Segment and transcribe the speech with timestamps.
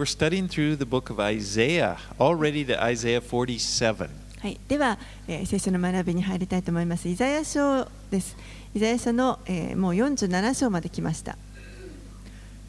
[0.00, 4.08] We're studying through the book of Isaiah, already to Isaiah 47.
[4.40, 7.08] はい、では、えー聖書の学びに入りたいと思います。
[7.08, 8.36] イザヤ書です。
[8.76, 11.36] イザヤ書の、えーもう47章まで来ました。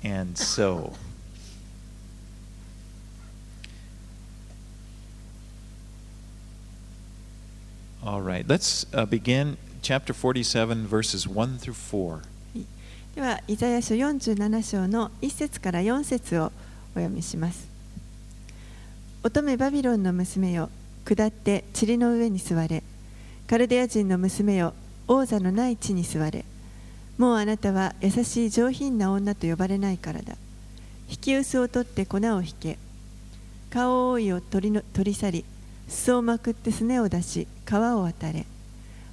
[0.04, 0.94] And so,
[8.04, 12.22] all right, let's uh, begin chapter 47, verses 1 through 4.
[13.14, 16.52] では、イザヤ書47章の1節から4節を
[16.96, 17.68] お読みします。
[19.24, 20.70] 乙女バビロンの娘よ、
[21.06, 22.84] 下って塵の上に座れ。
[23.48, 24.74] カルデア人の娘よ、
[25.08, 26.46] 王座のない地に座れ。
[27.18, 30.36] もうあなたは優しい上品な女と呼ばれないからだ。
[31.10, 32.78] 引き薄を取って粉を引け。
[33.72, 35.46] 顔覆いを取りの取り去り、
[35.88, 38.46] 裾をまくってすねを出し、皮を渡れ。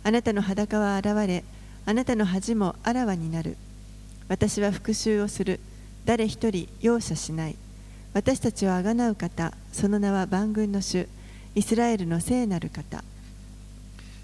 [0.05, 1.43] あなたの裸は現れ、
[1.85, 3.57] あなたの恥もあらわになる。
[4.29, 5.59] 私は復讐をする。
[6.05, 7.57] 誰一人容赦しない。
[8.17, 11.07] 私たちをあがなう方、その名は万軍の主、
[11.55, 13.05] イスラエルの聖なる方。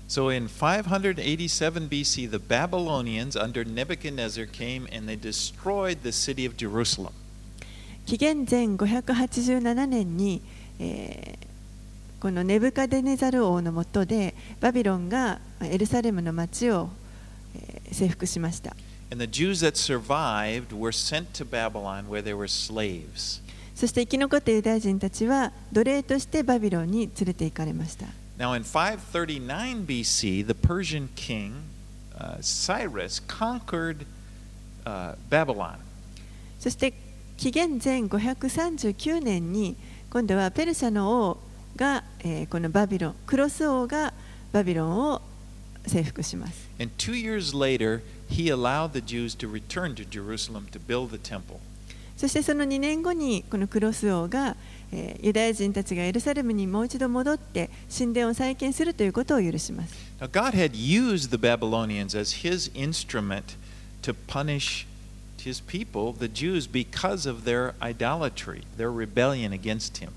[0.08, 6.56] So in 587 BC, the Babylonians under Nebuchadnezzar came and they destroyed the city of
[6.56, 7.12] Jerusalem.
[8.06, 10.40] 紀元前587年に、
[10.80, 11.46] えー
[12.18, 16.88] このネブカデネザル王の下でバビロンがエルサレムの町を、
[17.54, 18.74] えー征服しました。
[19.10, 23.41] And the Jews that survived were sent to Babylon where they were slaves.
[23.82, 28.06] そして生き残ったユダヤ人たちは奴隷としてバビロンに連れて行かれました。
[28.38, 31.54] Now, in 539 BC, the Persian king
[32.16, 34.06] uh, Cyrus conquered
[34.84, 35.78] uh, Babylon.
[36.60, 36.94] そして
[37.36, 39.74] 紀元前539年に
[40.12, 41.38] 今度はペルシャの王
[41.74, 44.14] が、えーこのバビロンクロス王が
[44.52, 45.22] バビロンを
[45.88, 46.70] 征服します。
[46.78, 51.58] And two years later, he allowed the Jews to return to Jerusalem to build the temple.
[52.16, 54.56] そしてその2年後にこのクロス王が、
[54.92, 59.94] えーユダヤ人たちがエルサレムにもう一度戻って神殿を再建するということを許します。
[60.20, 63.56] Now, God had used the Babylonians as his instrument
[64.02, 64.86] to punish
[65.38, 70.10] his people, the Jews, because of their idolatry, their rebellion against him.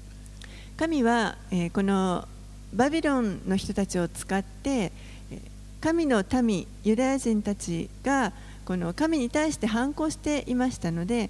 [0.78, 2.28] 神は、えーこの
[2.74, 4.92] バビロンの人たちを使って
[5.31, 5.40] えー
[5.81, 8.34] 神の民ユダヤ人たちが
[8.66, 11.30] この神に対して反抗していましたので、えー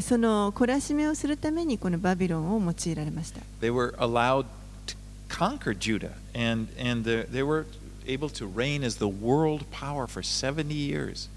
[0.00, 3.40] その懲らしめをするためにこのバビロンを用いられました。
[3.60, 4.46] They were allowed
[4.86, 4.96] to
[5.28, 7.66] conquer Judah, and, and the, they were
[8.06, 11.28] able to reign as the world power for 70 years.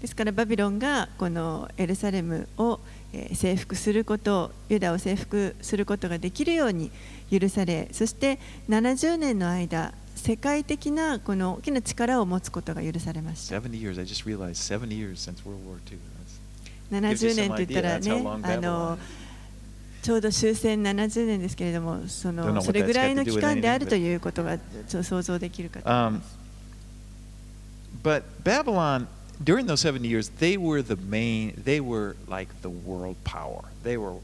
[0.00, 2.78] ですからバビロンがこのエルサレムを
[3.12, 6.90] えー征服することユダを征服することができるように
[7.30, 8.38] 許されそして
[8.68, 13.98] 70年の間世界的なこの大きな力を持つことが許されました70 years.
[13.98, 15.98] I just realized 70 years since World War II.
[16.90, 18.10] That's- 70年と言ったらね
[18.42, 18.98] あの
[20.00, 26.20] ちょうど終戦70年ですけれどもそのそれぐらいの期間であるということがちょっと想像できるかと Um,
[28.02, 29.06] but Babylon,
[29.42, 33.64] during those 70 years, they were the main, they were like the world power.
[33.82, 34.14] They were,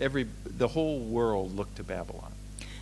[0.00, 0.26] every,
[0.58, 2.30] the whole world looked to Babylon.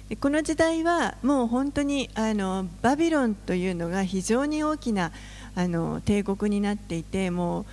[0.09, 5.13] でこの時代はもう本当にあのバビロンというのが非常に大きな
[5.55, 7.67] あの帝国になっていてもう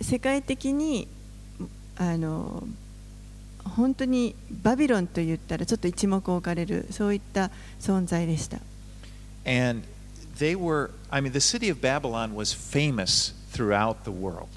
[0.00, 1.08] 世界的に
[1.96, 2.62] あの
[3.64, 8.58] 本当にバビロンと言ったらちょっと一目置かれるそういった存在でした。
[9.44, 9.86] And
[10.38, 14.48] they were, I mean, the city of Babylon was famous throughout the world.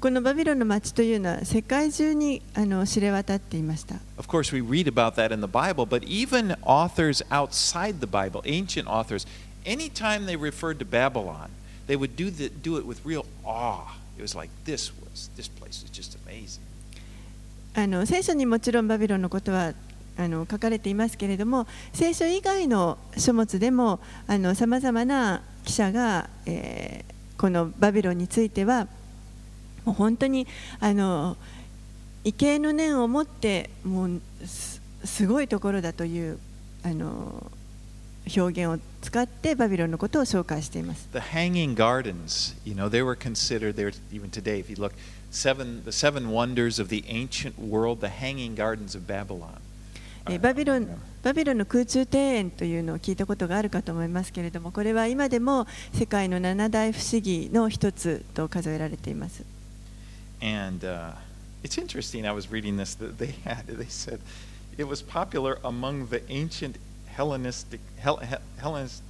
[0.00, 3.94] このバビロンの町というのは世界中にあの知れ渡っていました。
[4.18, 8.88] Of course, we read about that in the Bible, but even authors outside the Bible, ancient
[8.88, 9.24] authors,
[9.64, 11.50] anytime they referred to Babylon,
[11.86, 13.94] they would do, the, do it with real awe.
[17.74, 19.72] あの聖書にもちろんバビロンのことは
[20.16, 23.98] あの書かれていますけれども聖書以外の書物でも
[24.54, 28.86] さまざまな記者が、えーこのバビロンについては
[29.84, 30.46] もう本当に
[30.80, 31.36] あの
[32.24, 36.38] 畏敬の念を持ってもうすすごいところだという
[36.82, 37.50] あの
[38.36, 41.08] 表現を使ってバビロンのことを紹介しています。
[41.12, 44.92] The Hanging Gardens, you know, they were considered, they're, even today, if you look,
[45.30, 49.60] seven, the seven wonders of the ancient world, the Hanging Gardens of Babylon.
[50.26, 50.88] えーバビロン
[51.22, 59.44] バビロンの空中庭園というのを聞いたことがあるかと思いますけれどもこれは今でも世界の七大不思議の一つと数えられています
[60.40, 61.12] And uh,
[61.62, 64.20] it's interesting, I was reading this, that they had, they said
[64.76, 66.76] it was popular among the ancient
[67.16, 69.02] Hellenistic, Hel, Hel, Hellenis-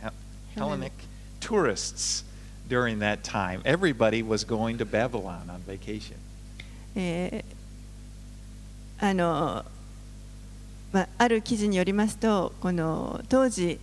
[0.00, 0.12] Hel-
[0.56, 0.92] Hellenic
[1.40, 2.24] tourists
[2.68, 3.60] during that time.
[3.64, 6.16] Everybody was going to Babylon on vacation.
[6.96, 9.64] えーあの、
[10.92, 13.78] まあ、ある記事によりますとこの当時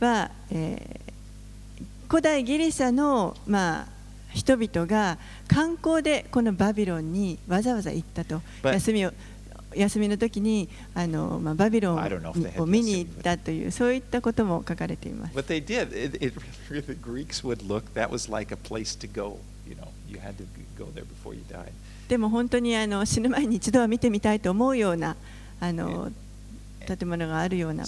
[0.00, 1.08] は、えー
[2.10, 3.86] 古代ギリシャの、まあ、
[4.32, 9.12] 人々が観光でこのバビロンにわざわざ行ったと休みを
[9.78, 11.98] 休みの時にあの、まあ、バビロン
[12.58, 15.34] を見に行ったというそういったことも書かれています。
[22.08, 25.14] でも本当にあの死ぬ前に一度は見てみたいと思うような
[25.60, 26.10] あの
[26.86, 27.84] 建物があるような。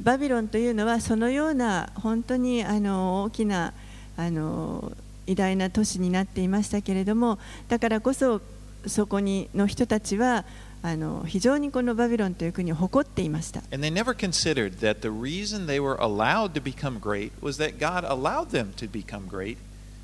[0.00, 3.72] バビロンというのはそのような本当にあの大きな
[4.16, 4.92] あの
[5.26, 7.38] 偉大な都市になっていましたけれども
[7.68, 8.40] だからこそ
[8.86, 10.44] そこにの人たちは
[10.82, 13.60] あの非常にこのバビロンという国を誇っていました。
[13.72, 18.04] And they never considered that the reason they were allowed to become great was that God
[18.04, 19.56] allowed them to become great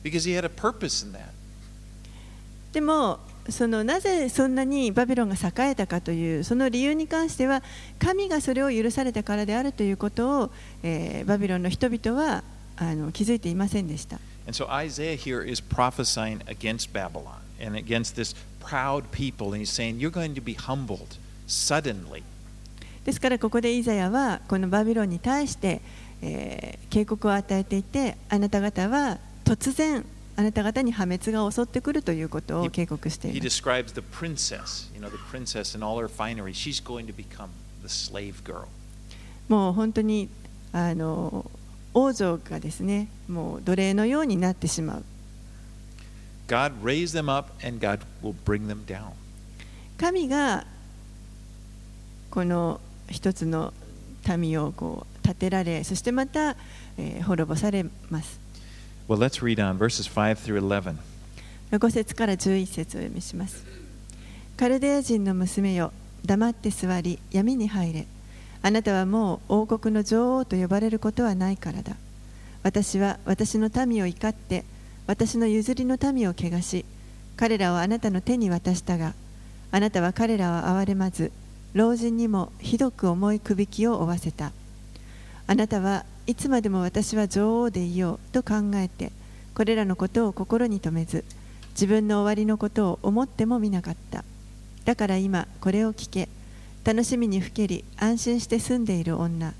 [0.03, 1.29] because He had a purpose in that.
[2.73, 3.19] でも
[3.51, 7.63] そのなぜそんなにバビロンが栄えたかというその理由に関しては
[7.99, 10.51] 神がそれを許されたからであるということを、
[10.83, 12.43] えーバビロンの人々は
[12.81, 14.19] あの気づいていませんでした。
[23.05, 25.83] ですからここでイザヤはこのバビロンに対して、
[26.23, 30.05] えー、警告を与えていてあなた方は突然
[30.37, 33.29] あなた方に破滅が襲ってくるということを警告して。
[39.49, 40.31] もう本当に
[40.73, 41.51] あの
[41.95, 45.05] 王女がですねもう奴隷のようになってしまう
[46.47, 49.13] God raised them up and God will bring them down.
[49.99, 50.67] 神が
[52.31, 53.73] この一つの
[54.37, 56.57] 民をこう立てられそしてまた、
[56.97, 58.41] えー滅ぼされます
[59.09, 60.97] Well, let's read on verses 5 through 11.
[61.73, 63.65] 5節から11節をお読みします。
[64.57, 65.93] カルデア人の娘よ、
[66.25, 68.07] 黙って座り、闇に入れ。
[68.63, 71.97] あなたはもう王国の女王と呼ばれることはないからだ。
[72.63, 74.65] 私は私の民を怒って、
[75.07, 76.85] 私の譲りの民を汚し、
[77.37, 79.15] 彼らをあなたの手に渡したが、
[79.73, 81.33] あなたは彼らを憐れまず、
[81.73, 84.53] 老人にもひどく重いくびきを負わせた。
[85.51, 89.11] あなたはいつまでも私は女王でいようと考えて
[89.53, 91.25] これらのことを心に留めず
[91.71, 94.25] 自分の終わりのことを思ってもみなかった
[94.85, 96.29] だから今これを聞け
[96.83, 99.53] 楽しみにふけり安心して住んでいる女。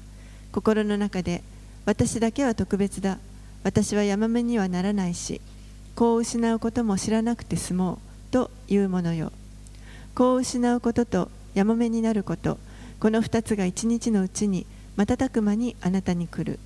[0.53, 1.43] 心の中で
[1.85, 3.19] 私だけは特別だ。
[3.63, 5.43] 私は山目にはならないし
[5.95, 7.99] 子を失うことも知らなくて済もう
[8.31, 9.33] というものよ。
[10.15, 12.59] 子を失うこととやもめになること
[13.01, 16.59] この2つが一日のうちに瞬く間にあなたに来る。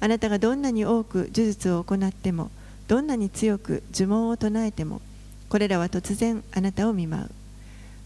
[0.00, 2.50] あなたがどんなに多く呪術を行っても
[2.88, 5.00] どんなに強く呪文を唱えても
[5.48, 7.39] これらは突然あなたを見舞う。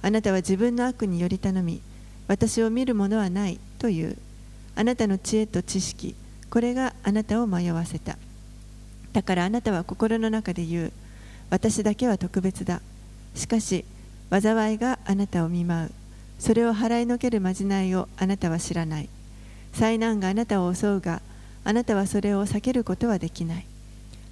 [0.04, 1.80] あなたは自分の悪により頼み
[2.28, 4.18] 私を見るものはないという。
[4.76, 6.14] あなたの知恵と知識
[6.50, 8.18] これがあなたを迷わせた。
[9.14, 10.92] だからあなたは心の中で言う。
[11.48, 12.82] 私だけは特別だ。
[13.34, 13.86] しかし
[14.30, 15.90] 災いがあなたを見舞う。
[16.38, 19.08] それを払いのけるまじないをあなたは知らない。
[19.72, 21.22] 災難があなたを襲うが
[21.64, 23.66] あなたはそれを避けることはできない。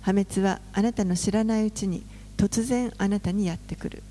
[0.03, 2.05] 破滅はあなたの知らないうちに
[2.37, 4.03] 突然あなたにやってくる。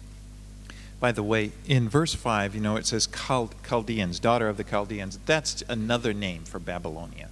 [1.01, 4.63] By the way, in verse 5, you know, it says Chal- Chaldeans, daughter of the
[4.63, 5.17] Chaldeans.
[5.25, 7.27] That's another name for Babylonia.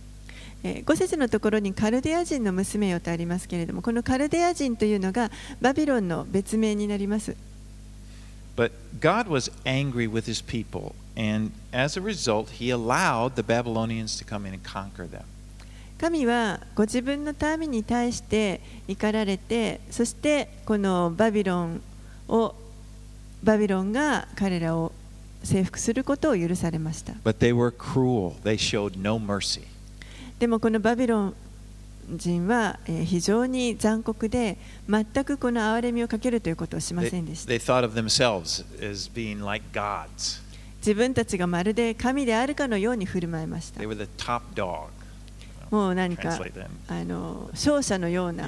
[0.63, 7.35] えー5節のところにカルデア人の娘よとありますけれどもこのカルデア人というのがバビロンの別名になります
[8.57, 14.17] But God was angry with his people, and as a result, he allowed the Babylonians
[14.17, 15.23] to come in and conquer them.
[15.97, 21.81] 神はご自分の民に対して怒られてそしてこのバビロン
[22.27, 22.53] を
[23.43, 24.91] バビロンが彼らを
[25.43, 27.13] 征服することを許されました。
[30.39, 31.33] でもこのバビロン
[32.11, 34.57] 人は非常に残酷で、
[34.89, 37.49] 全くこの憐れみをかけるということをしませんでした。
[40.79, 43.81] 自分たちがまるで神であるかのように振る舞いました。
[45.69, 46.39] もう何か、
[46.87, 48.47] あの、勝者のような。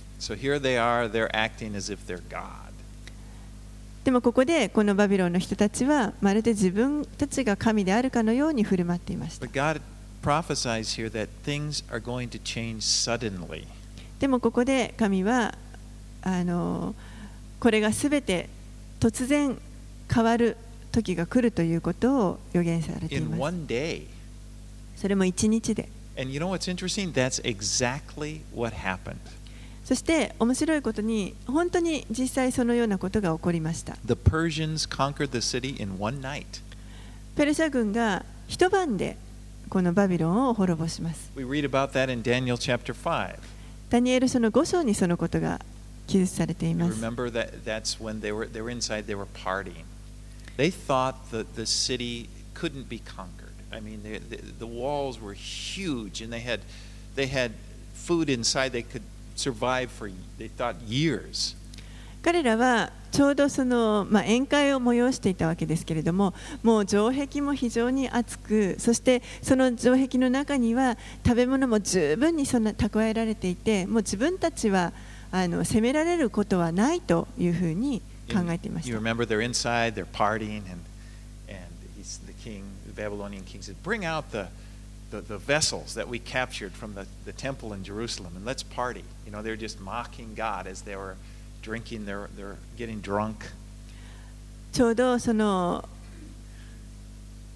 [0.21, 2.71] So here they are, they're acting as if they're God.
[4.03, 9.47] でもここでこのバビロンの人たちはまるで自分たちが神であるかのように振る舞っていました
[10.21, 13.65] prophesies here that things are going to change suddenly.
[14.19, 15.55] でもここで神は
[16.21, 16.93] あの
[17.59, 18.47] これがすべて
[18.99, 19.57] 突然
[20.13, 20.55] 変わる
[20.91, 24.05] 時が来るということを予言されてい In ます one day.
[24.95, 27.11] それも一日で And you know what's interesting?
[27.13, 29.17] That's exactly what happened.
[29.85, 36.61] そして面白いことに本当に実際そのようなことが起こりました The Persians conquered the city in one night.
[37.35, 39.17] ペルシャ軍が一晩で
[39.69, 43.39] このバビロンを滅ぼします We read about that in Daniel chapter 5.
[43.89, 45.59] ダニエル書の5章にそのことが
[46.07, 49.85] 記述されています remember that that's when they were they were inside, they were partying.
[50.57, 53.51] They thought that the city couldn't be conquered.
[53.71, 54.19] I mean, the,
[54.59, 56.59] the walls were huge, and they had
[57.15, 57.53] they had
[57.93, 59.03] food inside they could
[59.35, 61.55] survive for they thought years.
[62.23, 66.33] 彼らはちょうどその、まあ、宴会を催していたわけですけれども
[66.63, 74.93] もう城壁も非常に厚くそしてその城壁の中には食べ物も十分にそんな蓄えられていてもう自分たちは
[75.31, 80.79] あの攻められることはないというふうに考えていまし you た remember they're inside, they're partying, and
[81.49, 81.65] and
[81.97, 84.47] he's the king, the Babylonian king said, "Bring out the."
[85.11, 89.03] The, the vessels that we captured from the, the temple in Jerusalem and let's party.
[89.25, 91.17] You know, they're just mocking God as they were
[91.61, 93.45] drinking, they're, they're getting drunk.
[94.71, 95.83] ちょうどその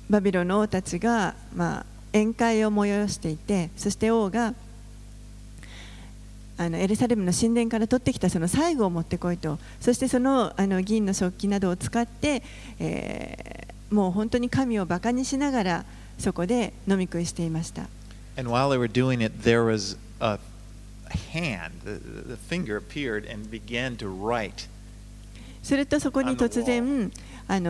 [0.09, 4.53] バビロンの王たちが、まあ、宴会を催していてそして王が
[6.57, 12.43] あのエルサレムの神殿から取ってきたその最後を持ってこいとそしてそのあの銀の食器などを使って、
[12.79, 15.85] えーもう本当に神をバカにしながら
[16.17, 17.88] そこで飲み食いしていました。
[25.63, 27.12] するとそこに突然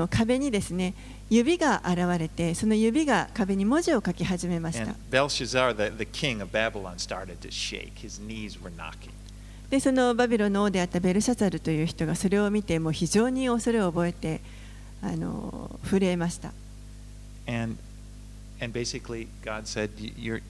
[0.10, 0.94] 壁にですね
[1.30, 4.96] 指が現れてその指が壁に文字を書き始めました。
[9.70, 14.42] でそのバビロの王であったベルシャザルという人がそれを見ても非常に恐れを覚えて
[15.02, 16.52] あの震えました。
[18.65, 20.41] and basically, God said, "Y- your,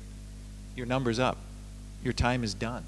[0.77, 1.37] your number's up.
[2.03, 2.83] Your time is done.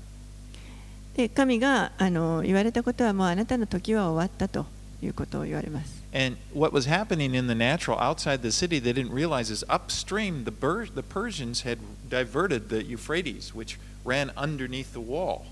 [1.17, 4.65] で神があの言われたことはもうあなたの時は終わったと
[5.03, 10.45] いうことを言われます And what was happening in the natural outside the city, they didn't realize is upstream,
[10.45, 15.47] the, Bur- the Persians had diverted the Euphrates, which ran underneath the wall.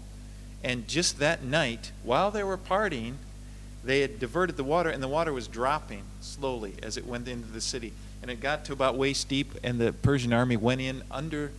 [0.62, 3.14] And just that night, while they were partying,
[3.82, 7.48] they had diverted the water, and the water was dropping slowly as it went into
[7.50, 7.94] the city.
[8.25, 11.51] And it got to about waist deep, and the Persian army went in under,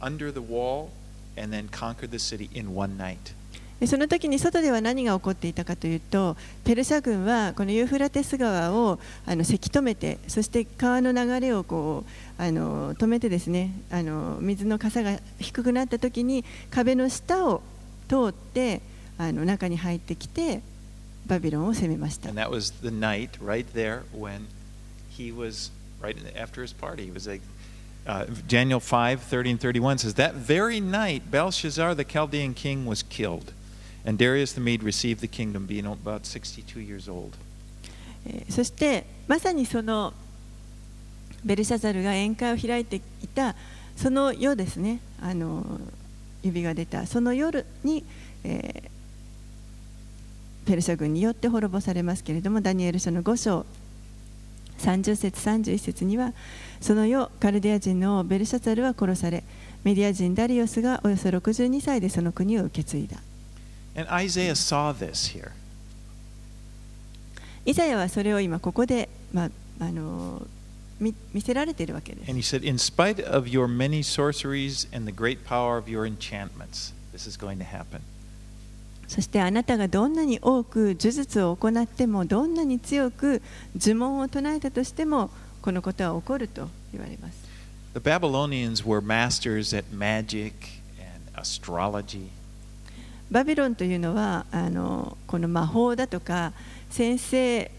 [0.00, 0.90] under the wall
[1.36, 3.34] and then conquered the city in one night.
[3.78, 12.04] でその時に外では何が起こっていたかというとペルシャ軍はこのユーフラテス川をあのせき止めてそして川の流れをこ
[12.38, 17.60] うあの止めてですねあの水の傘が低くなった時に壁の下を
[18.08, 18.80] 通って
[19.18, 20.62] あの中に入ってきて
[21.26, 22.30] バビロンを攻めました。
[22.30, 24.46] And that was the night right there when
[25.14, 25.70] he was
[26.04, 27.04] right after his party.
[27.04, 27.40] He was like,
[28.06, 33.02] uh, Daniel 5 30 and 31 says, That very night, Belshazzar the Chaldean king was
[33.02, 33.52] killed,
[34.04, 37.36] and Darius the Mede received the kingdom, being about 62 years old.
[38.48, 40.14] そしてまさにその
[41.44, 43.54] ベルシャザルが宴会を開いていた
[43.96, 45.78] その夜ですねあの
[46.42, 48.02] 指が出たその夜に、
[48.42, 48.94] えー
[50.64, 53.66] ペルシャ軍によって滅ぼされますけれどもダニエル書の5章
[54.78, 56.32] 30節31節には
[56.80, 59.44] その夜カルデア人のベルシャザルは殺され
[59.84, 63.18] メディア人ダリオスがおよそ62歳でその国を受け継いだ
[63.96, 65.52] And Isaiah saw this here.
[67.64, 69.50] イザヤはそれを今ここで、まあ、
[69.80, 70.42] あの
[71.00, 76.06] 見見せられているわけです And he said, In spite of your many sorceries and the great power of your
[76.06, 78.00] enchantments, this is going to happen.
[79.08, 83.42] そしてあなたがどんなに多く呪術を行ってもどんなに強く
[83.78, 85.30] 呪文を唱えたとしても
[85.62, 87.44] このことは起こると言われます
[87.94, 90.52] The Babylonians were masters at magic
[90.98, 92.28] and astrology.
[93.30, 96.52] バビロンというのはあのこの魔法だとか
[96.90, 97.70] 先生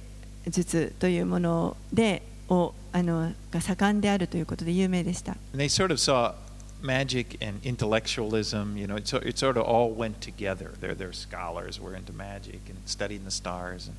[0.48, 6.34] 術というものでをあのが盛んであるということで有名でした they sort of saw
[6.86, 10.72] magic and intellectualism, you know, it, it sort of all went together.
[10.80, 13.88] Their, their scholars were into magic and studying the stars.
[13.88, 13.98] And,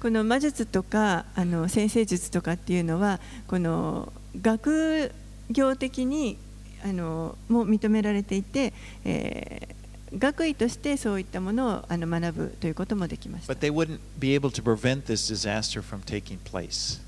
[0.00, 5.12] この魔術とかあの先生術とかっていうのはこの学
[5.48, 6.36] 業的に
[6.84, 8.72] あのも認められていて、
[9.04, 9.82] えー
[10.18, 17.00] 学位としてそういったものをあの学ぶということもできました But they wouldn't be able to prevent this disaster from taking place.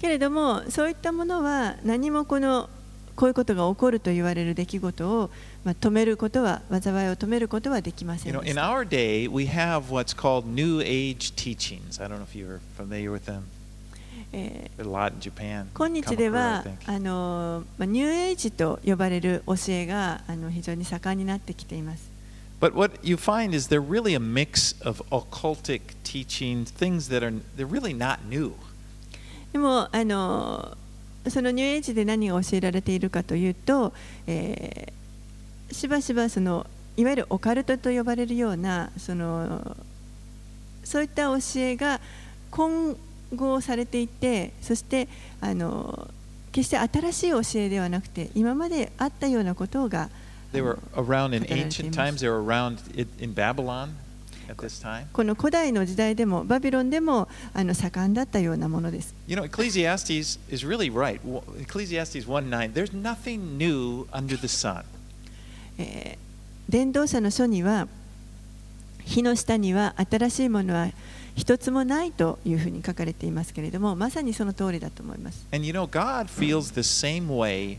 [0.00, 2.68] けれどもそういったものは何もこの
[3.16, 5.30] こういうことが起こると言われる出来事を、
[5.64, 12.02] まあ、止めることは災いを止めることはできませ You ん know, でし in た our day, we have what's called New Age teachings.
[12.02, 13.42] I don't know if you're familiar with them.
[15.74, 22.10] 今日では.あの、まあ、ニューエイジと呼ばれる教えがあの非常に盛んになってきています。
[22.60, 27.66] But what you find is they're really a mix of occultic teachings, things that are they're
[27.68, 28.52] really not new.
[29.52, 30.76] でもあの
[31.28, 33.92] そのニューエイジで何が教えられているかというと、
[34.26, 35.04] えー
[35.74, 36.66] しばしばその
[36.96, 39.76] いわゆるオカルトと呼ばれるようなその
[40.84, 42.00] そういった教えが
[42.50, 42.96] 混
[43.34, 45.08] 合されていてそして
[45.40, 46.08] あの
[46.52, 50.10] 決して新しい教えではなくて今まであったようなことが
[50.52, 52.20] They were around in ancient times.
[52.20, 53.88] They were around in, Babylon.
[55.12, 59.14] この古代の時代でもバビロンでもあの盛んだったようなものです。
[59.26, 61.20] You know, Ecclesiastes is really right.
[61.58, 62.72] Ecclesiastes 1:9.
[62.72, 64.84] There's nothing new under the sun.
[65.78, 66.24] えー
[66.68, 67.88] 伝道者の書には
[69.04, 70.88] 火の下には新しいものは
[71.36, 75.46] 一つもないというふうに書かれていますけれどもまさにその通りだと思います。
[75.52, 77.78] And you know, God feels the same way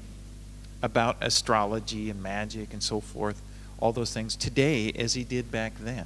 [0.81, 3.37] about astrology and magic and so forth,
[3.79, 6.05] all those things today as he did back then.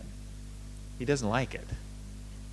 [0.99, 1.65] He doesn't like it.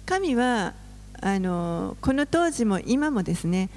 [0.07, 0.73] 神は
[1.21, 3.71] あのこの当時も今もですね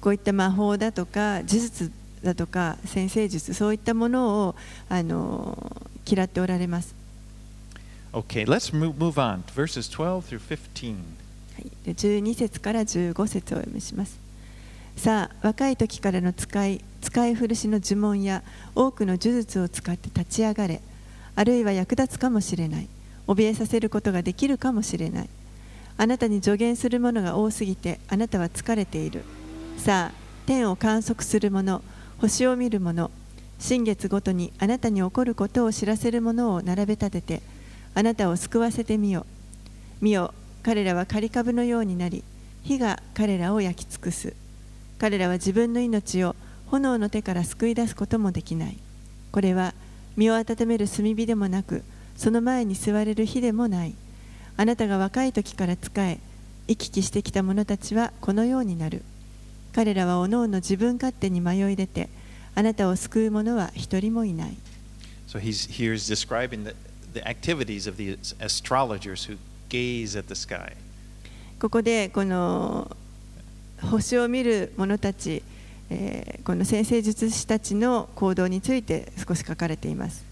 [0.00, 4.54] こういった魔法だとか呪術だとか先生術そういったものを
[4.88, 6.94] あの嫌っておられます。
[8.12, 9.42] Okay, let's move, on.
[9.54, 10.94] Verses 12 through 15.
[11.54, 14.18] はい、で12節から15節をお読みします。
[14.96, 18.42] さあ、若い時からの使い、使い古しの呪文や
[18.74, 20.82] 多くの呪術を使って立ち上がれ、
[21.34, 22.88] あるいは役立つかもしれない、
[23.34, 25.28] 怯えさせることができるかもしれない。
[25.96, 29.22] あなたに助言するものが多すぎて、あなたは疲れている。
[29.76, 30.14] さあ、
[30.46, 31.82] 天を観測する者、
[32.18, 33.10] 星を見る者、
[33.58, 37.42] 新月ごとにあなたに起こることを知らせる者を並べ立てて、
[37.94, 39.26] あなたを救わせてみよ。
[40.02, 42.24] 見よ彼らは刈り株のようになり
[42.64, 44.34] 火が彼らを焼き尽くす
[44.98, 46.34] 彼らは自分の命を
[46.66, 48.78] 炎の手から救い出すこともできない
[49.30, 49.74] これは
[50.16, 51.84] 身を温める炭火でもなく
[52.16, 53.94] その前に座れる火でもない
[54.56, 56.18] あなたが若い時から仕え
[56.68, 59.02] 行き来してきた者たちはこのようになる
[59.74, 62.08] 彼らはおのおの自分勝手に迷い出て
[62.54, 64.56] あなたを救う者は一人もいない
[65.26, 66.74] So he's here's describing the,
[67.14, 69.38] the activities of the astrologers who
[69.70, 70.76] gaze at the sky.
[71.58, 72.94] ここでこの
[73.80, 75.42] 星を見る者たち、
[75.88, 80.24] えーこの先生術師たちの行動について少し書かれています。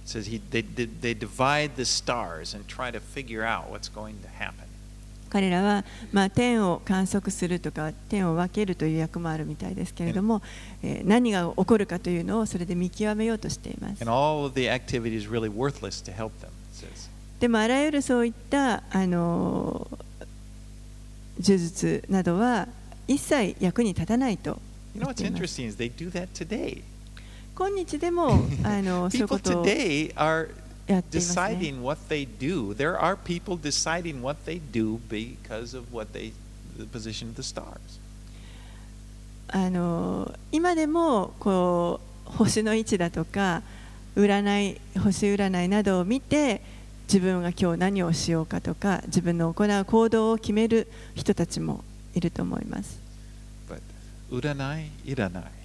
[5.31, 10.43] 彼らは、まあ、天を観測するとか天を分けるという役もあるみたいですけれども
[10.83, 14.05] え、え、何が起こるかというのをそれで見極めようとしています。
[17.39, 19.87] でもあらゆるそういった、あの、
[21.41, 22.69] 呪術などは
[23.09, 24.61] 一切役に立たないと。
[27.61, 31.35] 今日でも、あの、そういうことをやっます、ね。
[39.49, 43.63] あの、今でも、こう、星の位置だとか。
[44.17, 46.63] 占い、星占いなどを見て。
[47.13, 53.01] 自分が今日何をしようかとか、自分の行う行動を決める人たちもいると思います。
[54.31, 55.60] 占い、いらない。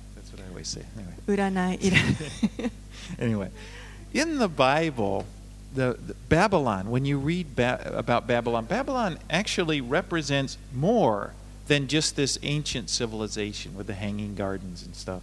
[0.56, 0.84] Always say.
[0.98, 1.14] Anyway.
[1.28, 1.80] 占い
[3.20, 3.52] anyway,
[4.14, 5.26] in the Bible,
[5.74, 11.34] the, the Babylon, when you read ba- about Babylon, Babylon actually represents more
[11.68, 15.22] than just this ancient civilization with the hanging gardens and stuff.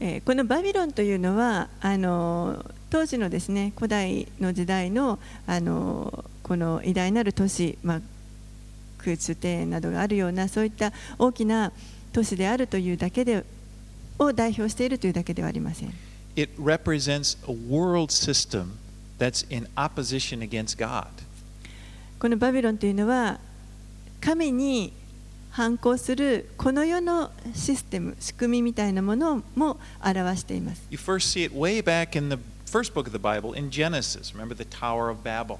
[0.00, 8.00] えーこのバビロンというのはあの当時のですね古代の時代のあのこの偉大なる都市、まあ、
[8.98, 11.72] 空中庭園などがあるようなそういった大きな
[12.12, 13.44] 都市であるというだけで
[14.18, 15.92] を代表しているというだけではありません。
[16.36, 18.72] It represents a world system
[19.18, 21.06] that's in opposition against God.
[22.18, 23.38] このバビロンというのは
[24.20, 24.92] 神に
[25.50, 34.32] 反抗するこの世のシステム仕組みみたいなものも表しています You first see it way back in the first book of the Bible in Genesis.
[34.36, 35.58] Remember the Tower of Babel?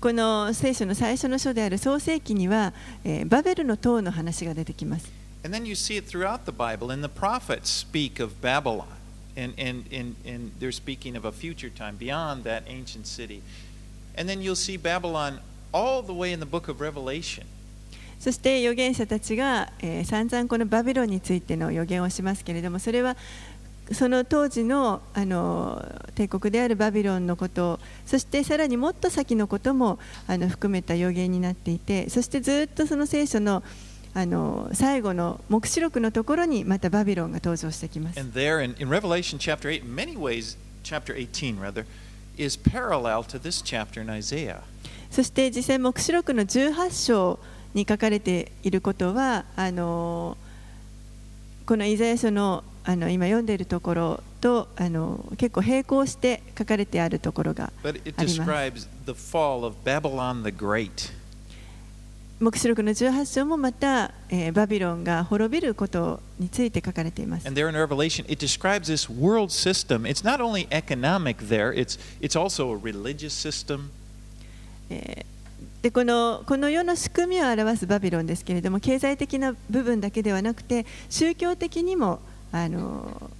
[0.00, 2.72] この聖書の最初の書である創世記には、
[3.04, 5.10] えーバベルの塔の話が出てきます
[5.44, 8.98] And then you see it throughout the Bible, and the prophets speak of Babylon
[9.38, 13.40] And, and, and, and they're speaking of a future time beyond that ancient city.
[14.16, 15.38] And then you'll see Babylon
[15.72, 17.46] all the way in the book of Revelation.
[18.18, 23.16] そして預言者たちが、えー、散々このバビロンについての予言をしますけれどもそれは
[23.92, 25.84] その当時のあの
[26.16, 33.62] 帝国であるバビロンのことそしてさらにもっと先のこともあの含めた予言になっていてそしてずっとその聖書の
[34.18, 38.18] あの最後の黙示録のところにまたバビロンが登場してきます。
[45.12, 47.38] そして実際黙示録の18章
[47.74, 50.36] に書かれていることはあの
[51.64, 57.72] このイザヤ書の,あの今読んでいるところとあの結構並行して書かれてあるところが。
[62.40, 70.06] 黙示録の18章もまた、えーバビロンが滅びることについて書かれています And there in Revelation, it describes this world system.
[70.06, 73.90] It's not only economic there, it's, it's also a religious system.
[74.90, 75.38] えー
[75.82, 82.18] でこのこの世の仕組みを表すバビロンですけれども経済的な部分だけではなくて宗教的にも
[82.50, 83.30] あの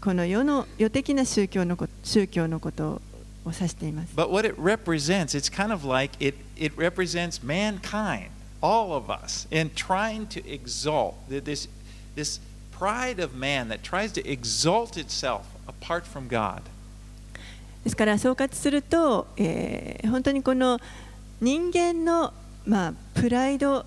[0.00, 3.02] この世の世的な宗教のこ宗教のことを
[3.50, 4.14] 指しています。
[4.14, 8.28] But what it represents, it's kind of like it, it represents mankind,
[8.60, 11.68] all of us, and trying to exalt th- this,
[12.14, 16.62] this pride of man that tries to exalt itself apart from God.
[17.84, 20.78] ですから総括すると、えー本当にこの
[21.40, 22.32] 人間の、
[22.64, 23.84] まあ、プライド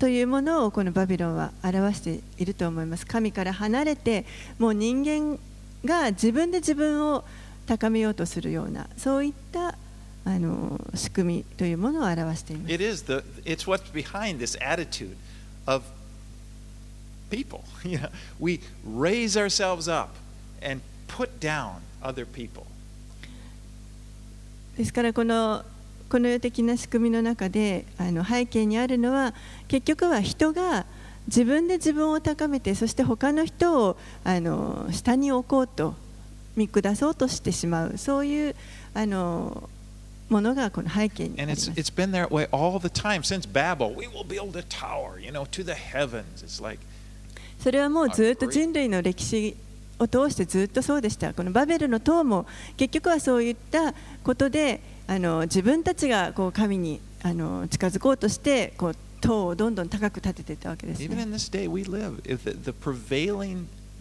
[0.00, 4.24] というものをこのバビロンは表していると思います神から離れて
[4.58, 5.38] もう人間
[5.84, 7.24] が自分で自分を
[7.66, 9.76] 高めようとするようなそういった
[10.24, 15.16] あの仕組みというものを表しています It is the, it's what's behind this attitude
[15.66, 15.82] of
[17.30, 17.62] people.
[17.84, 20.10] You know, we raise ourselves up
[20.62, 22.64] and put down other people.
[24.76, 25.64] ですからこの
[26.08, 29.32] この世的な仕組みの中であの背景にあるのは
[29.68, 30.86] 結局は人が
[31.26, 35.94] 自分で自分を高めてそして他の人をあの下に置こうと
[36.56, 38.56] 見下そうとしてしまうそういう
[38.94, 39.68] あの
[40.28, 41.70] ものがこの背景にあります。
[44.68, 45.18] Tower,
[47.58, 49.56] それはもうずっと人類の歴史
[49.98, 51.34] を通してずっとそうでした。
[51.34, 61.02] このバベルの塔も結局はそういったことであの自分たちがこう神にあの近づこうとしてこう塔をどんどん高く建てていったわけです、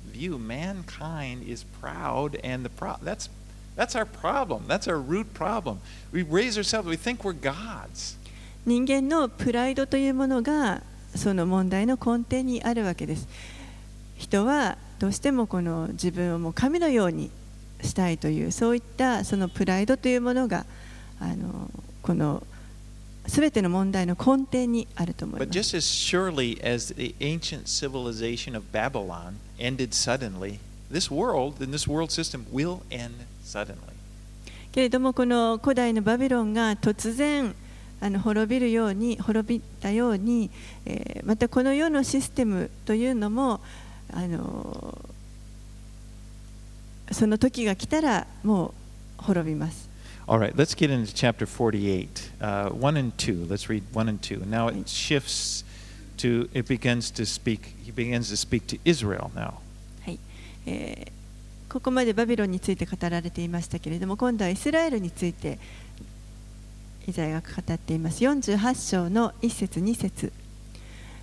[0.09, 3.29] view, mankind is proud, and the pro- that's,
[3.75, 4.65] that's our problem.
[4.67, 5.79] That's our root problem.
[6.11, 8.17] We raise ourselves, we think we're gods.
[8.65, 10.83] 人間のプライドというものが
[11.15, 13.27] その問題の根底にあるわけです。
[14.17, 17.31] 人はどうしてもこの自分をもう神のように
[17.81, 20.65] したいというそういったそのプライドというものが
[21.19, 22.43] あのこの
[23.29, 25.51] すべての問題の根底にあると思います。
[34.71, 37.55] けれども、この古代のバビロンが突然
[38.01, 40.49] あの滅びるように、滅びたように、
[41.23, 43.61] またこの世のシステムというのも、
[47.11, 48.73] その時が来たらも
[49.19, 49.88] う滅びます。
[50.29, 53.47] All right, let's get into chapter 48, uh, 1 and 2.
[53.49, 54.43] Let's read 1 and 2.
[54.45, 55.63] Now it shifts
[56.17, 59.59] to, it begins to speak, he begins to speak to Israel now.
[60.05, 60.19] はい
[60.67, 61.11] えー
[61.67, 65.59] ここまでバビロンについて語られていましたけれども今度はイスラエルについて
[67.07, 70.33] イザヤが語っています48章の1節2節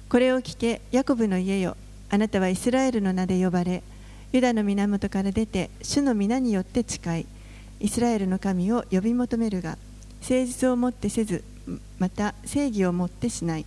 [0.09, 1.77] これを聞けヤコブの家よ
[2.11, 3.83] あなたはイスラエルの名で呼ばれ
[4.31, 7.27] ユダの源から出て主の皆によって誓い
[7.81, 9.79] イスラエルの神を呼び求めるが
[10.21, 11.45] 誠実をもってせず
[11.99, 13.67] また正義をもってしない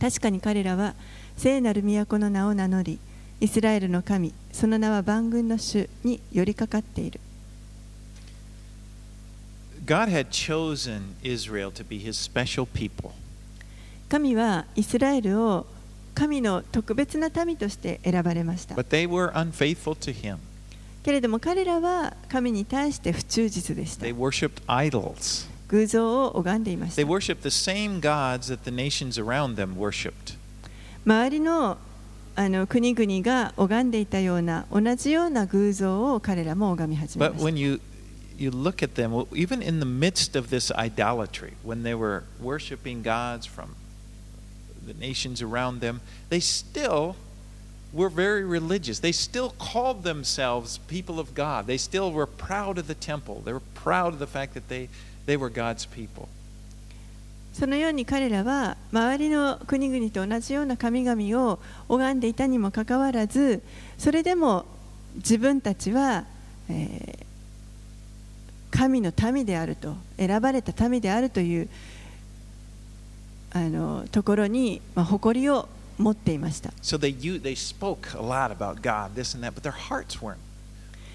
[0.00, 0.94] 確かに彼らは
[1.36, 2.98] 聖なる都の名を名乗り
[3.40, 7.20] イスラエルの神その名は万軍の主に寄りかかっている
[9.84, 13.10] God had chosen Israel to be his special people.
[14.08, 15.66] 神はイスラエルを
[16.14, 20.38] 神の特別な民として選ばれました But they were unfaithful to him.
[21.02, 25.48] けれども彼らは神に対して不忠実でした They worshipped idols.
[25.68, 30.36] 偶像を拝んでいまし They た worshiped the same gods that the nations around them worshiped.
[31.04, 31.78] 周りの
[32.34, 37.80] あの国々が拝んでいたような同じような偶像を彼らも拝み始め But まし when you
[38.38, 43.02] you look at them, even in the midst of this idolatry, when they were worshiping
[43.02, 43.74] gods from
[44.86, 47.14] the nations around them, they still
[47.92, 49.00] were very religious.
[49.00, 51.66] They still called themselves people of God.
[51.66, 53.42] They still were proud of the temple.
[53.44, 54.88] They were proud of the fact that they,
[55.26, 56.28] they were God's people.
[57.52, 63.62] そのように彼らは周りの国々と同じような神々を拝んでいたにもかかわらず
[63.98, 64.64] それでも
[65.16, 66.24] 自分たちは、
[66.70, 67.32] えー
[68.72, 71.68] 神の民であると選ばれた民であるという
[73.52, 75.68] あのところに、まあ、誇りを
[76.02, 80.20] 持っていました So they, u- they spoke a lot about God, this and that, but their hearts
[80.20, 80.36] weren't.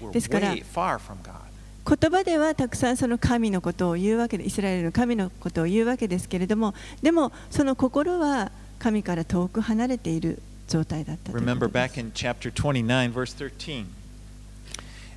[0.00, 1.48] Were ですから、way far from God.
[1.88, 13.86] 言葉ではたくさんその神のことを言うわけでイスラエルの神のことを言うわけですけれどもでもその心は神から遠く離れている状態だったというこ Remember とで back す in chapter 29, verse 13.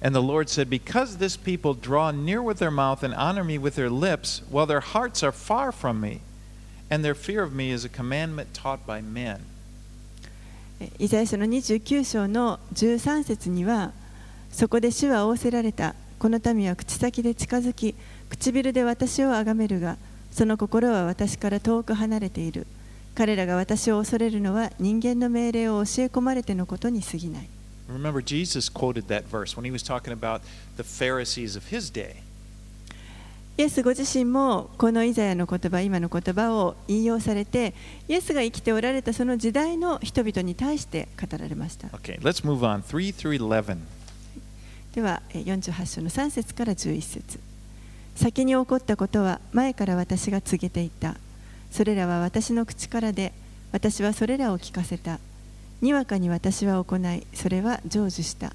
[0.02, 3.60] And the Lord said, Because this people draw near with their mouth and honor me
[3.60, 6.22] with their lips, while their hearts are far from me,
[6.90, 9.42] and their fear of me is a commandment taught by men.
[11.00, 13.91] イザヤ書の29章の13節には
[14.52, 15.96] そこで主は仰せられた。
[16.20, 17.96] この民は口先で近づき
[18.30, 19.98] 唇で私を崇めるが
[20.32, 22.67] その心は私から遠く離れている。
[23.15, 27.48] 彼らが私を恐れるのは人間の命令を教え込まれてのことに過ぎない
[27.89, 30.41] Remember, Jesus quoted that verse when he was talking about
[30.78, 32.24] the Pharisees of his day.
[33.58, 37.74] イエスご自身もこのイザヤの言葉今の言葉を引用されて
[38.08, 41.88] イエスが生きておられたその時代の人々に対して語られました。
[41.90, 42.82] Okay, let's move on.
[42.82, 43.78] 3 through 11.
[44.96, 47.40] ではえー48章の3節から11節。
[48.16, 51.16] 先に起こったことは前から私が告げていた。
[51.72, 53.34] それらは私の口からで
[53.72, 55.20] 私はそれらを聞かせた。
[55.82, 58.54] にわかに私は行いそれは成就した。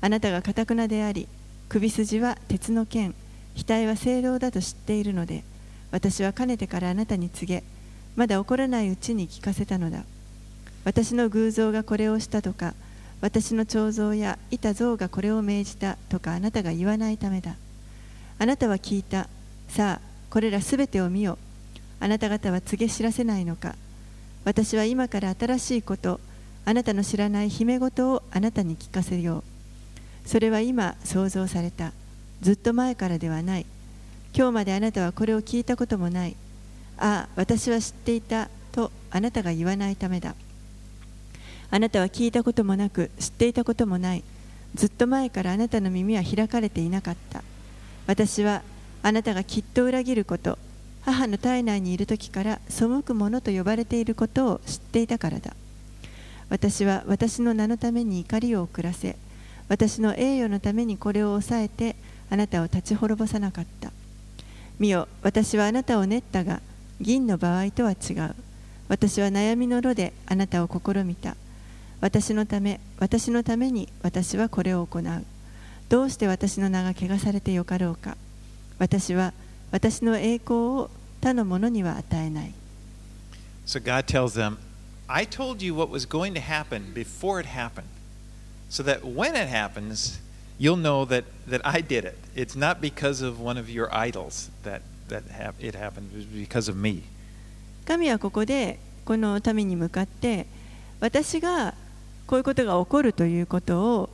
[0.00, 1.28] あなたがかたくなであり
[1.70, 3.14] 首筋は鉄の剣
[3.56, 5.44] 額は聖堂だと知っているので
[5.90, 7.62] 私はかねてからあなたに告げ
[8.16, 10.04] まだ起こらないうちに聞かせたのだ。
[10.84, 12.74] 私の偶像がこれをしたとか
[13.20, 17.56] 私の彫像やいた像がこれを命じたとかあなたが言わないためだ。
[18.38, 19.28] あなたは聞いた。
[19.68, 21.38] さあこれらすべてを見よ。
[22.00, 23.76] あなた方は告げ知らせないのか。
[24.44, 26.20] 私は今から新しいこと
[26.66, 30.28] あなたの知らない姫事をあなたに聞かせよう。
[30.28, 31.92] それは今想像された。
[32.44, 33.66] ずっと前からではない。
[34.36, 36.36] 今日まであなたはこれを聞いたこともない。
[36.98, 40.34] ああ私は知っていたとあなたが言わないためだ。
[41.70, 44.22] あなたは聞いたこともなく知っていたこともない。
[44.74, 47.42] ずっと前からあなたの耳は開かれていなかった。
[48.06, 48.60] 私は
[49.02, 50.58] あなたがきっと裏切ること
[51.00, 55.56] 母の体内にいる時から背く者と呼ばれていることを知っていたからだ。
[56.50, 59.16] 私は私の名のために怒りを遅らせ
[59.70, 61.96] 私の栄誉のためにこれを抑えて
[62.30, 63.92] あなたを立ち滅ぼさなかった。
[64.78, 66.60] 見よ私はあなたを練ったが
[67.00, 68.34] 銀の場合とは違う。
[68.88, 71.36] 私は悩みの炉であなたを試みた。
[72.00, 75.24] 私のため私のために私はこれを行う。
[75.88, 78.16] どうして私の名が汚されてよかろうか。
[78.78, 79.32] 私は
[79.70, 82.52] 私の栄光を他の者には与えない。
[83.66, 84.58] So God tells them,
[85.06, 87.84] I told you what was going to happen before it happened,
[88.68, 90.20] so that when it happens,
[90.58, 92.16] you'll know that, that I did it.
[92.34, 96.26] It's not because of one of your idols that, that hap- it happened, it was
[96.26, 97.02] because of me.
[97.86, 100.46] 神はここでこの民に向かって
[101.00, 101.74] 私が
[102.26, 104.10] こういうことが起こるということを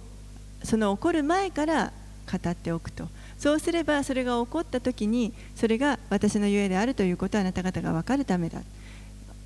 [0.65, 1.93] その起こる前から
[2.31, 8.61] 語っておくとそうすればそれが起こった時にそれが私のゆえであるということをあなた方が分かるためだ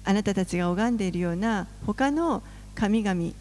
[0.04, 2.42] あなたたちが拝んでいるような他の
[2.74, 3.32] 神々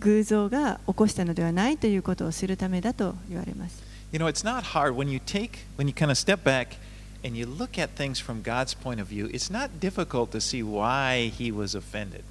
[0.00, 3.82] 偶像が起こしたのではないということを知るためだと言われます
[4.12, 6.76] You know, it's not hard when you take, when you kind of step back
[7.24, 10.62] and you look at things from God's point of view, it's not difficult to see
[10.62, 12.22] why he was offended.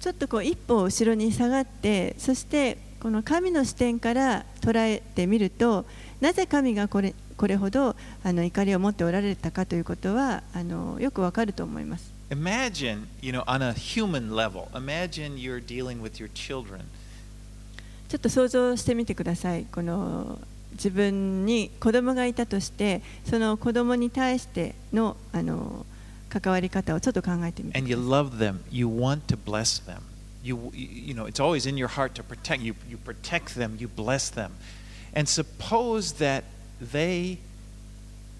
[0.00, 5.84] ちょっとこう一歩後ろに下がってそしてこの神の視点から捉えてみると
[6.22, 12.19] なぜ神がこれこれほどあの怒りを持っておられたかということはあのよくわかると思います。
[12.31, 16.81] Imagine, you know, on a human level, imagine you're dealing with your children
[18.09, 19.65] ちょっと想像してみてください。
[19.65, 20.39] この
[20.73, 25.85] 自分に子供がいたとしてその子供に対してのあの
[26.29, 28.09] 関わり方をちょっと考えてみて and く you ださい。
[28.09, 30.01] love them, you want to bless them.
[30.43, 32.75] You, you know, it's always in your heart to protect you.
[32.87, 34.51] You protect them, you bless them.
[35.15, 36.43] And suppose that
[36.79, 37.39] they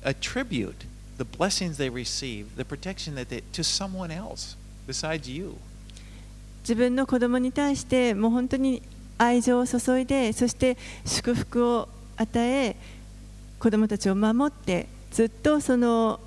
[0.03, 0.85] attribute
[1.20, 4.56] the blessings they receive, the protection that they, to someone else
[4.86, 5.56] besides you.
[6.62, 8.82] 自分の子供に対してもう本当に
[9.18, 12.76] 愛情を注いでそして祝福を与え
[13.58, 16.20] 子供たちを守ってずっとその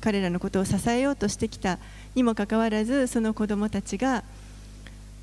[0.00, 1.78] 彼らのことを支えようとしてきた
[2.14, 4.24] にもかかわらずその子供たちが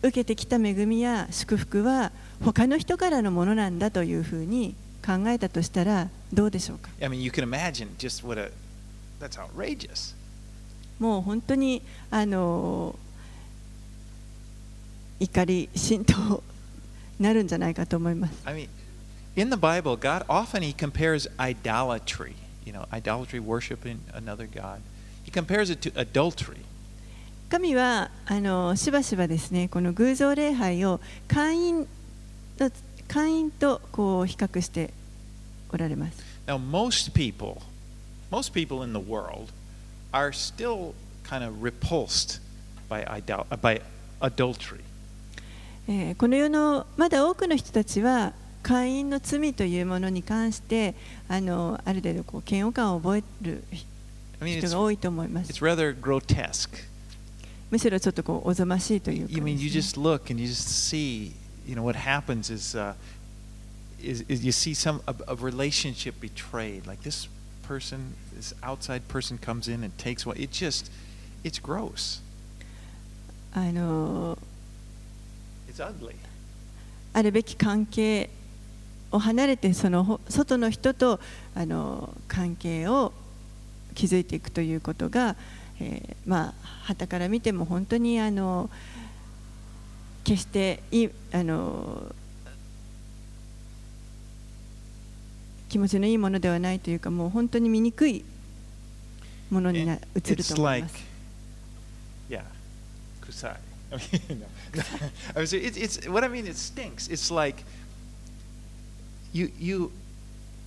[0.01, 2.11] 受けてきた恵みや祝福は
[2.43, 8.51] 他の人からのものなんだというふうに考えたとしたらどうでしょうか？I mean, you can imagine just what a
[9.19, 10.15] that's outrageous.
[10.99, 12.95] もう本当にあの
[15.19, 16.43] 怒り浸透
[17.19, 18.33] なるんじゃないかと思います。
[18.45, 18.69] I mean,
[19.35, 22.33] in the Bible, God often He compares idolatry,
[22.65, 24.81] you know, idolatry, worshiping another God.
[25.23, 26.57] He compares it to adultery.
[27.49, 30.99] 神はあのしばしばですねこの偶像礼拝を
[31.29, 31.87] 会員
[32.59, 32.71] の
[33.07, 34.91] 会員とこう比較して
[35.71, 36.23] おられます。
[36.45, 37.61] Now, most people,
[38.30, 39.52] most people in the world
[40.12, 42.40] are still kind of repulsed
[42.88, 43.80] by, idol- uh, by
[44.20, 44.80] adultery.
[45.88, 50.94] えーこの世のまだ多くの人たちは会員の罪というものに関して
[51.28, 53.64] あのある程度こう嫌悪感を覚える
[54.40, 56.84] I mean, 人 it's, が多いと思います it's rather grotesque.
[57.70, 61.32] むしろちょっとこうおぞましいというか You mean you ですね just look and you just see,
[61.66, 62.94] you know, what happens is, uh,
[64.00, 66.86] is, is you see some a, a relationship betrayed.
[66.86, 67.28] Like this
[67.67, 70.37] person, this outside person comes in and takes one.
[70.37, 70.89] It just,
[71.43, 72.21] it's gross.
[73.53, 74.37] あの
[75.67, 76.15] It's ugly.
[77.13, 78.29] あるべき関係
[79.11, 81.19] を離れてそのほ外の人と
[81.55, 83.13] あの関係を
[83.95, 85.35] 築いていくということが、
[85.79, 86.53] えーまあ
[86.87, 88.69] 傍から見ても本当にあの
[90.23, 92.13] 決していいあの
[95.69, 98.25] 気持ちのいいものではないというかもう本当に醜い
[99.49, 100.95] ものにな映ると思います。
[102.29, 102.43] yeah,
[103.21, 103.55] kusai.
[103.91, 105.41] I mean, no.
[105.41, 107.07] It's, it's, what I mean, it stinks.
[107.07, 107.63] It's like
[109.31, 109.91] you, you,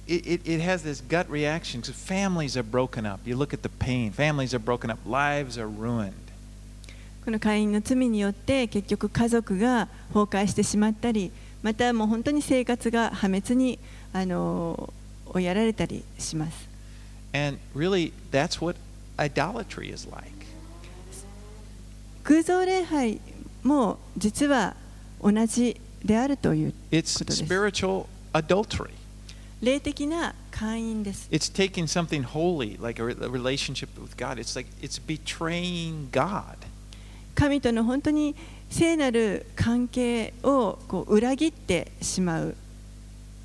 [0.06, 3.20] it, it, it has this gut reaction because families are broken up.
[3.24, 4.10] You look at the pain.
[4.12, 4.98] Families are broken up.
[5.04, 6.14] Lives are ruined.
[7.22, 11.30] この会員の罪によって結局家族が崩壊してしまったり
[11.62, 13.78] またもう本当に生活が破滅に
[14.12, 14.92] あの
[15.26, 16.68] をやられたりします
[17.32, 18.76] And really, that's what
[19.16, 20.30] idolatry is like.
[22.24, 23.20] 偶像礼拝
[23.62, 24.74] も実は
[25.22, 28.90] 同じであるという It's ことです spiritual adultery.
[29.62, 34.38] 霊的な会員です It's taking something holy, like a relationship with God.
[34.38, 36.56] It's like it's betraying God.
[37.34, 38.34] 神との本当に
[38.70, 42.56] 聖なる関係をこう裏切ってしまう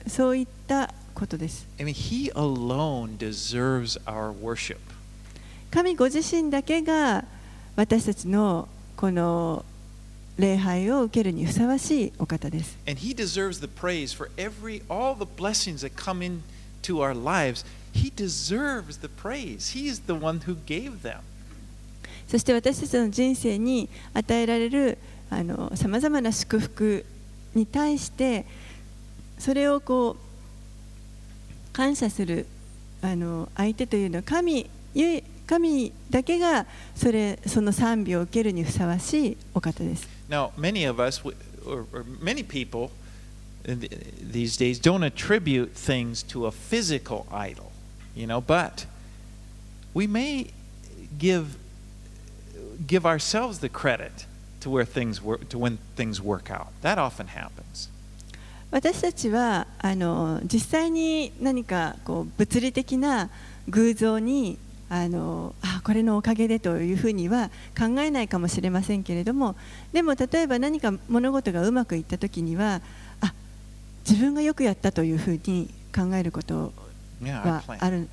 [0.08, 4.78] そういったことです I mean, He alone deserves our worship.
[5.71, 7.25] 神ご自身だけが
[7.75, 9.65] 私たちのこの
[10.38, 17.65] 礼拝を受けるにふさわしいお方です And He deserves the praise for every, all the blessings that come into our lives.
[17.93, 19.73] He deserves the praise.
[19.73, 21.19] He is the one who gave them.
[22.28, 24.97] そして私たちの人生に与えられる
[25.75, 27.06] さまざまな祝福
[27.54, 28.45] に対して
[29.38, 30.24] それをこう
[31.74, 32.46] 感謝する
[33.02, 40.09] あの相手というのは神ゆい神だけがそれその賛美を受けるにふさわしいお方です。
[40.28, 42.90] Now, many of us, w- or, or many people
[43.64, 43.88] in the-
[44.22, 47.72] these days, don't attribute things to a physical idol,
[48.14, 48.87] you know, but
[49.92, 50.50] we may
[51.18, 51.56] give
[52.87, 54.26] give ourselves the credit
[54.61, 56.68] to where things work to when things work out.
[56.83, 57.88] That often happens.
[58.71, 63.30] 私たちはあの実際に何かこう物理的な
[63.69, 64.58] 偶像に
[64.89, 69.56] あのあこれのおかげでというふうには考えないかもしれませんけれども
[69.93, 72.82] でも例えば何か物事がうまくいった時には
[73.21, 73.34] あ
[74.08, 76.73] 自分がよくやったというふうに考えること
[77.21, 78.08] は.ある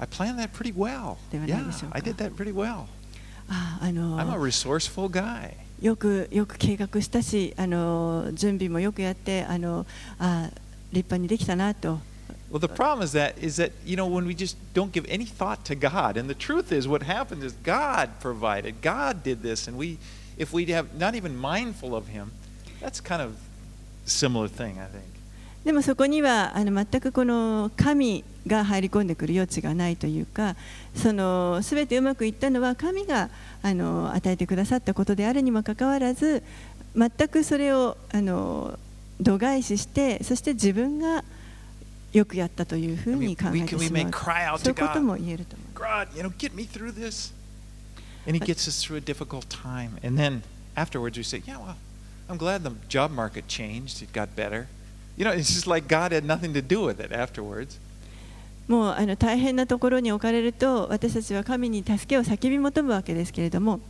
[0.00, 1.16] I planned that pretty well.
[1.30, 1.96] ではないでしょうか。
[1.96, 2.84] I did that pretty well.
[3.48, 5.52] ああ I'm a の resourceful guy.
[5.81, 9.85] よくよく計画したしあの準備もよくやってあの
[10.17, 10.49] あ
[10.91, 11.99] 立派にできたなと
[12.51, 15.25] Well, the problem is that is that you know when we just don't give any
[15.25, 19.67] thought to God, and the truth is, what happens is God provided, God did this,
[19.67, 19.97] and we,
[20.37, 22.31] if we have not even mindful of Him,
[22.79, 23.31] that's kind of
[24.05, 25.05] a similar thing, I think.
[25.64, 30.56] でもそこにはあの全くこの神が入り込んでくる余地がないというか
[30.94, 33.28] その全てうまくいったのは神が
[33.62, 36.42] あの与えてくださったことであるにもかかわらず
[36.96, 38.78] 全くそれをあの
[39.20, 41.24] 度外視してそして自分が
[42.12, 44.00] よくやったというふうに考えてしま
[44.70, 45.78] ういうことも言えると思います。
[55.18, 57.78] You know, it's just like God had nothing to do with it afterwards.
[58.68, 63.80] もうあの大変なところに置かれると私たちは神に助けを叫び求むわけですけれども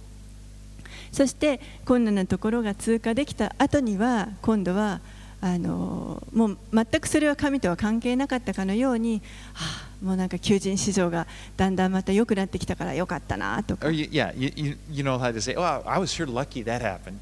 [1.11, 5.01] そして困難なところが通過できた後には今度は
[5.41, 9.20] あのもう全くそれは神とは関係なかったかのように、
[9.55, 9.64] は
[10.03, 11.26] あ、もうなんか求人市場が
[11.57, 17.14] だんだんまた良くなってきたから良かったなとか yeah, you know how to say, oh, I was sure lucky that happened.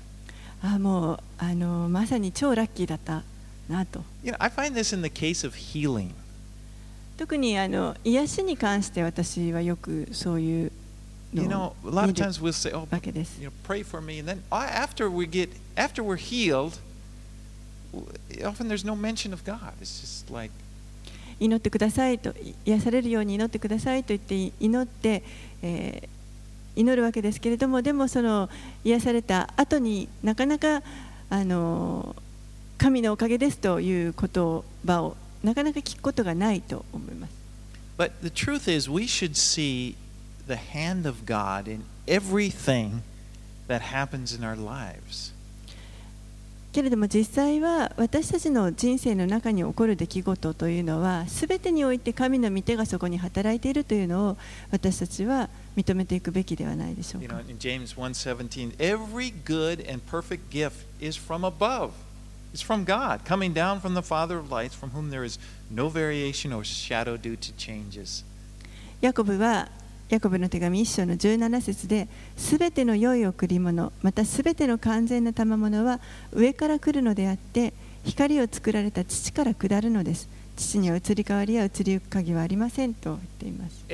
[0.62, 3.22] あもうあのまさに超ラッキーだった
[3.68, 6.10] なと You know, I find this in the case of healing.
[7.16, 10.72] 特にあの癒しに関して私はよくそういう
[11.32, 13.40] You の know, を a lot 見 of る times we'll say, oh, わけです。
[13.40, 16.78] you know, pray for me, and then uh, after we get, after we're healed,
[18.44, 19.72] often there's no mention of God.
[19.80, 20.52] It's just like,
[21.40, 25.22] 祈ってくださいと癒されるように祈ってくださいと言って祈って、
[25.62, 26.16] えー
[26.76, 28.50] 祈るわけですけれどもでもその
[28.84, 30.82] 癒された後になかなか
[31.30, 32.14] あの
[32.78, 37.36] 神のおかげですという言葉をなかなか聞くことがないと思います。
[37.96, 39.96] but the truth is, we should see
[40.46, 43.02] the hand of God in everything
[43.68, 45.32] that happens in our lives.
[46.72, 54.36] けれども実際は私たちの人生の中に起こる出来事というのは全てにおいて神の御手がそこに働いているというのを
[54.70, 57.50] 私たちは認めていくべきではないでしょう You か know,。
[57.50, 61.92] in James 1:17, every good and perfect gift is from above.
[62.56, 65.38] It's from God, coming down from the Father of lights, from whom there is
[65.70, 67.36] no variation or shadow due
[69.02, 69.68] ヤコブは
[70.08, 76.00] ヤコブの手紙1章の17節で全ての良い贈り物また全ての完全な賜物は
[76.32, 80.26] 上から来るのであって光を作られた父から下るのです。
[80.56, 83.84] 父には移り変わりや移りゆく鍵はありませんと言っています。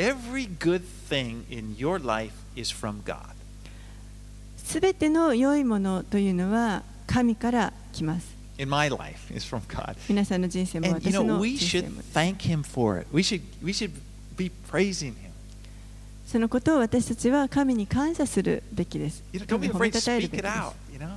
[4.65, 8.42] 全ての良いものというのは神から来ます。
[8.59, 9.97] In my life is from God.
[10.09, 13.09] 皆さんの人生も And you 私 know, の we 人 should thank him for it.
[13.13, 13.93] We should we should
[14.37, 15.31] be praising him.
[16.27, 19.23] そのことを私たちは神に感謝するべきです。
[19.33, 20.55] You know, 褒めたたえるべきです
[20.93, 21.17] you know?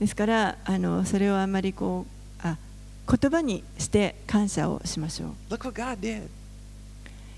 [0.00, 2.06] ですからあのそれをあんまりこ
[2.42, 2.56] うあ
[3.10, 6.28] 言葉にして感謝をしましょう Look what God did.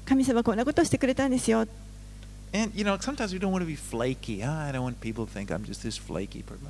[0.04, 1.66] 神様こんなことをしてくれたんですよ
[2.52, 4.42] And you know, sometimes we don't want to be flaky.
[4.42, 6.66] Ah, I don't want people to think I'm just this flaky person.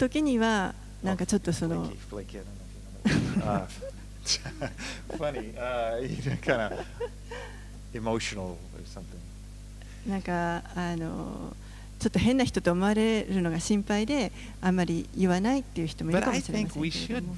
[0.00, 3.66] 時にはなんかちょっとその uh,
[5.18, 5.54] funny.
[5.54, 6.00] Uh,
[6.40, 6.84] kind of
[7.92, 9.04] emotional or something.
[10.06, 11.54] なんかあの
[11.98, 14.32] ちょっと変な人と思われるのが心配で
[14.62, 17.34] あんまり言わないっていう人もいるかもしれませんけれども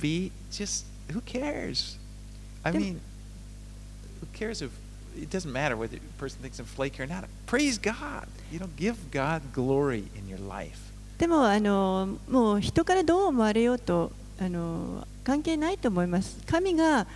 [0.52, 1.98] just who cares?
[2.62, 3.00] I mean,
[4.20, 4.70] who cares if
[5.20, 7.24] it doesn't matter whether the person thinks I'm flaky or not?
[7.46, 8.28] Praise God.
[8.52, 10.91] You know, give God glory in your life.
[11.18, 16.38] でもあのもう人からどう思われようとあの関係ないと思います。
[16.46, 17.06] 神が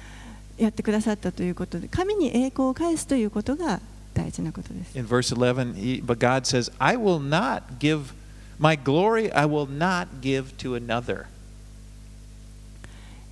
[0.56, 3.80] やってくださったということで神に栄光を返すということが
[4.14, 4.98] 大事なことです。
[4.98, 8.14] In verse 11, he, but God says, I will not give
[8.58, 11.26] my glory, I will not give to another.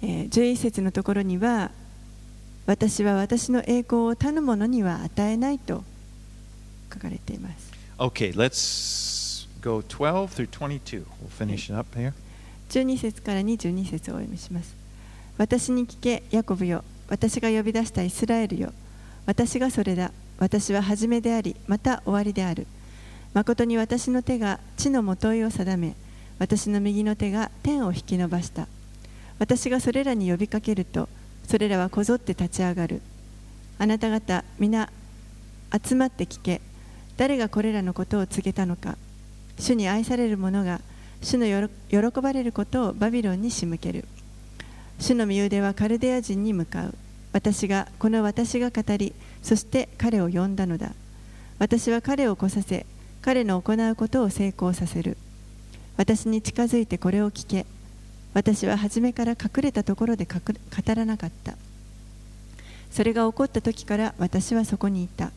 [0.02, 1.70] えー11節のところには
[2.66, 5.84] 私は私の栄光を他の者には与えないと
[6.92, 7.72] 書かれています。
[7.96, 9.13] Okay, let's
[9.64, 11.06] go 12 through 22.
[11.22, 12.12] We'll finish it up here.
[12.68, 14.76] 12節から22節をお読みします。
[15.38, 16.84] 私に聞けヤコブよ。
[17.08, 18.72] 私が呼び出したイスラエルよ。
[19.26, 20.12] 私がそれだ。
[20.38, 22.66] 私は初めでありまた終わりである。
[23.32, 25.96] 誠に私の手が地のもといを定め
[26.38, 28.68] 私の右の手が天を引き伸ばした。
[29.38, 31.08] 私がそれらに呼びかけると
[31.48, 33.00] それらはこぞって立ち上がる。
[33.78, 34.90] あなた方皆
[35.72, 36.60] 集まって聞け。
[37.16, 38.96] 誰がこれらのことを告げたのか。
[39.58, 40.80] 主に愛される者が
[41.22, 44.04] 主の喜ばれることをバビロンに仕向ける。
[44.98, 46.94] 主の身腕はカルデア人に向かう。
[47.32, 50.92] 私がこの私が語りそして彼を呼んだのだ。
[51.58, 52.86] 私は彼を来させ
[53.22, 55.16] 彼の行うことを成功させる。
[55.96, 57.66] 私に近づいてこれを聞け。
[58.34, 60.40] 私は初めから隠れたところで語
[60.94, 61.54] らなかった。
[62.90, 65.32] それが起こった時から私はそこにいた。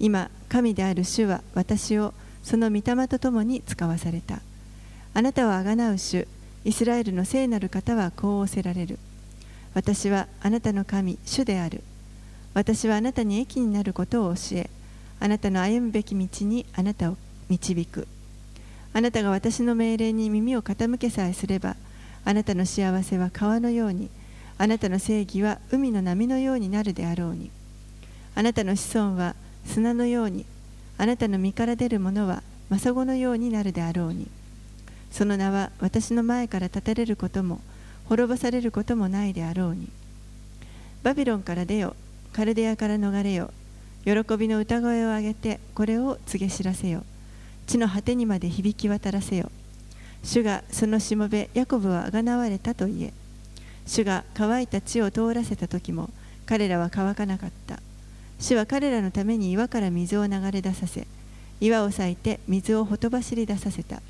[0.00, 2.14] 今神である主は私を
[2.48, 4.40] その御霊とともに使わされた。
[5.12, 6.26] あなたはあがなう主
[6.64, 8.98] イスラエルの聖なる方はこう仰せられる。
[9.74, 11.82] 私はあなたの神主である。
[12.54, 14.70] 私はあなたに益になることを教え
[15.20, 17.18] あなたの歩むべき道にあなたを
[17.50, 18.08] 導く。
[18.94, 21.76] あなたが私の命令に耳を傾けさえすれば
[22.24, 24.08] あなたの幸せは川のように
[24.56, 27.50] あなたの正義は海の波のようになるであろうに。
[28.34, 29.34] あなたの子孫は
[29.66, 30.46] 砂のように
[30.98, 34.28] あなたの身から出るものはマサゴのようになるであろうに。
[35.10, 37.60] その名は私の前から立たれることも
[38.04, 39.88] 滅ぼされることもないであろうに。
[41.02, 41.96] バビロンから出よ
[42.32, 43.50] カルデアから逃れよ
[44.04, 47.04] 喜びの歌声を上げてこれを告げ知らせよ
[47.66, 49.50] 地の果てにまで響き渡らせよ
[50.22, 53.12] 主がそのしもべヤコブはあがなわれたと言え。
[53.86, 56.10] 主が乾いた地を通らせた時も
[56.44, 57.80] 彼らは乾かなかった。
[58.38, 61.06] 主は彼らのために岩から水を流れ出させ
[61.60, 64.00] 岩を裂いて水をほとばしり出させた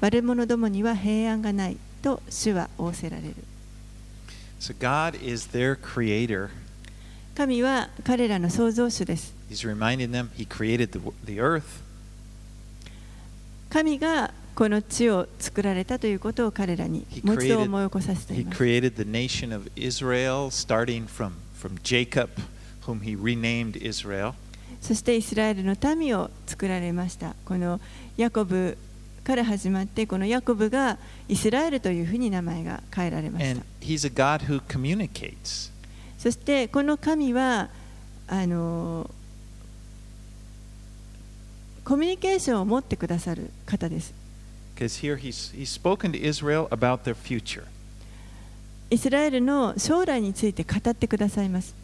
[0.00, 3.34] 悪者どもには平安がないと主は仰せられる
[4.58, 6.50] So God is their creator.
[7.34, 11.62] 神は彼らの創造主です He's reminding them He created the, the earth.
[13.70, 18.62] 神がこの地を作られたということを彼らに He もう一度思い起こさせてい He ます。
[18.62, 22.28] created the nation of Israel, starting from, from Jacob,
[24.80, 27.34] そしてイスラエルの民を作られました。
[27.44, 27.80] この
[28.16, 28.78] ヤコブ
[29.24, 33.62] から始まって、このヤコブがイスラエルというふうに名前が変えられました。
[36.18, 37.68] そしてこの神は
[38.26, 39.10] あの
[41.84, 44.14] コミュニケーションを持ってくださる方です。
[48.92, 51.76] イスラエルの将来について語ってくださいます。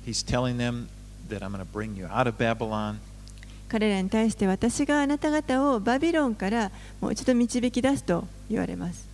[3.68, 9.08] 彼らに対して私があなた方をバビロンからもう一度導き出すと言われます。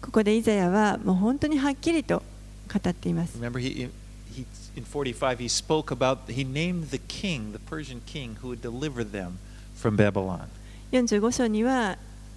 [0.00, 2.22] ここでイザヤはもう本当にはっきりと
[2.72, 3.38] 語っています。
[4.74, 6.46] In 45, he spoke about, he.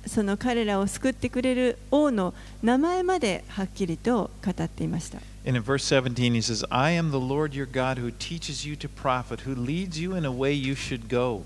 [0.06, 2.34] その彼らを救ってくれる王の
[2.64, 5.20] 名前まではっきりと語っていました。
[5.48, 8.90] And in verse 17, he says, I am the Lord your God who teaches you to
[8.90, 11.44] profit, who leads you in a way you should go.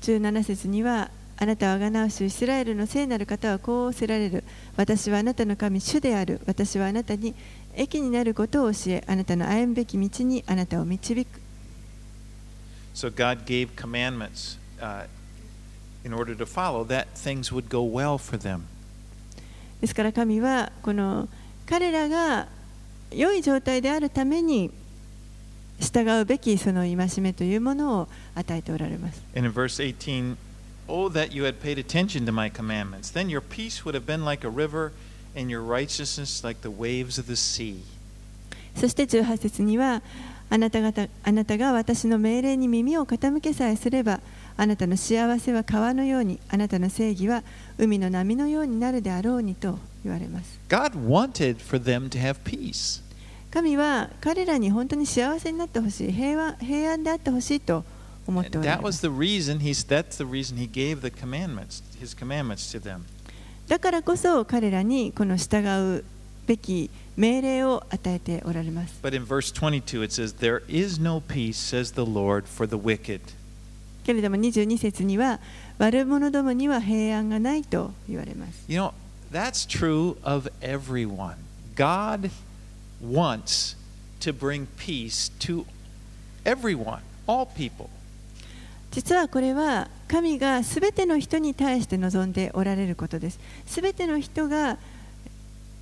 [0.00, 1.10] 17節には
[1.40, 4.42] あなたはがなう主イスラエルの聖なる方はこう仰せられる
[4.76, 7.34] 私はあなたの神主である私はあなたに
[7.76, 11.40] 益になることを教えあなたの歩むべき道にあなたを導く
[12.92, 15.06] So God gave commandments uh,
[16.08, 18.62] in order to follow that things would go well for them.
[19.80, 21.28] ですから神はこの
[21.66, 22.48] 彼らが
[23.12, 24.72] 良い状態であるために
[25.78, 29.22] 従うべきその戒めというものを与えておられます。
[29.36, 30.36] And in verse 18,
[30.88, 33.12] Oh, that you had paid attention to my commandments.
[33.12, 34.92] Then your peace would have been like a river,
[35.36, 37.82] and your righteousness like the waves of the sea.
[38.74, 40.02] そして18節には
[40.50, 44.20] あなた方あなたが私の命令に耳を傾けさえすれば
[44.60, 47.44] あなたの幸せは川のようにあなたの正義は
[47.78, 53.00] 海の波のようになるであろうにと言われます God wanted for them to have peace.
[53.52, 57.84] 神は彼らに本当に幸せになってほしい平和平安であってほしいと
[58.26, 62.12] 思っておら that れま was す the reason he's that's the reason he gave the commandments, his
[62.16, 63.02] commandments to them.
[63.68, 65.64] だからこそ彼らにこの従
[65.98, 66.04] う
[66.48, 72.76] べき命令を与えておられます But in verse 22 it says, There is no peace, says the Lord, for the
[72.76, 73.20] wicked.
[74.08, 75.38] けれども22節には
[75.76, 78.92] 悪者どもには平安がないと言われます You know,
[79.30, 81.34] that's true of everyone.
[81.76, 82.30] God
[83.04, 83.76] wants
[84.20, 85.66] to bring peace to
[86.46, 87.90] everyone, all people.
[88.92, 93.38] 実はこれは神がすべての人に対して望んでおられることです。
[93.66, 94.78] すべての人が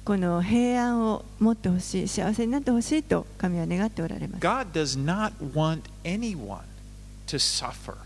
[0.05, 4.43] この平安を持ってほしい、幸せになってほしいと神は願っておられます。
[4.45, 6.59] God does not want anyone
[7.29, 8.06] to suffer.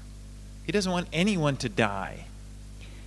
[0.67, 2.27] He doesn't want anyone to die.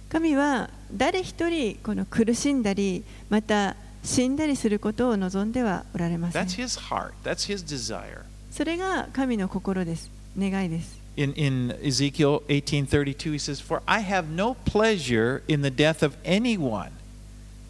[0.10, 6.62] 神は誰一人この苦しんだり、また死んだりすることを望んではおられません That's。
[6.62, 7.14] his heart.
[7.24, 8.22] That's his desire.
[8.52, 10.12] それが神の心です。
[10.38, 11.00] 願いです。
[11.16, 16.90] In, in Ezekiel 18:32 he says, "For I have no pleasure in the death of anyone,"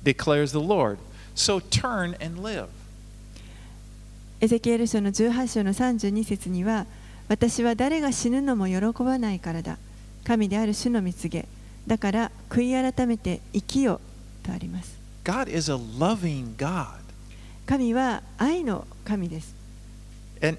[0.04, 0.98] declares the Lord.
[1.36, 2.68] So turn and live.
[4.40, 6.86] エゼキエル書の18章の32節には
[7.28, 9.78] 私は誰が死ぬのも喜ばないからだ
[10.24, 11.48] 神である主の蜜げ
[11.88, 14.00] だから悔い改めて生きよ
[14.44, 17.00] とあります God is a loving God.
[17.66, 19.56] 神は愛の神です
[20.42, 20.58] And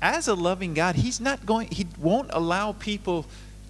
[0.00, 3.24] as a loving God, He's not going, He won't allow people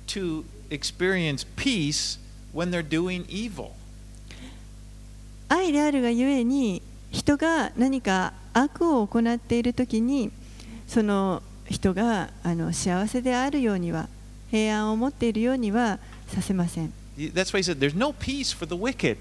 [0.09, 2.19] to experience peace
[2.53, 3.73] when they're doing evil.
[5.49, 10.31] 愛であるがゆえに人が何か悪を行っている時に
[10.87, 14.09] その人があの幸せであるようには
[14.51, 15.99] 平安を持っているようには
[16.29, 19.19] させません That's why He said, There's no peace for the wicked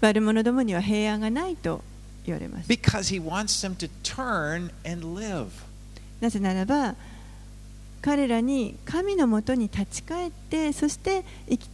[0.00, 1.82] 悪者どもには平安がないと
[2.24, 5.48] 言われます because He wants them to turn and live.
[6.20, 6.94] なぜならば
[8.00, 11.68] 彼らに神のもとに立ち返ってそして生き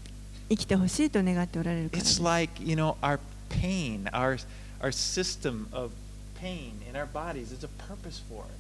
[0.51, 3.19] 生きてほしいと願っておられるからです It's like, you know, our
[3.51, 4.39] pain, our,
[4.81, 5.91] our system of
[6.41, 8.58] pain in our bodies, there's a purpose for it.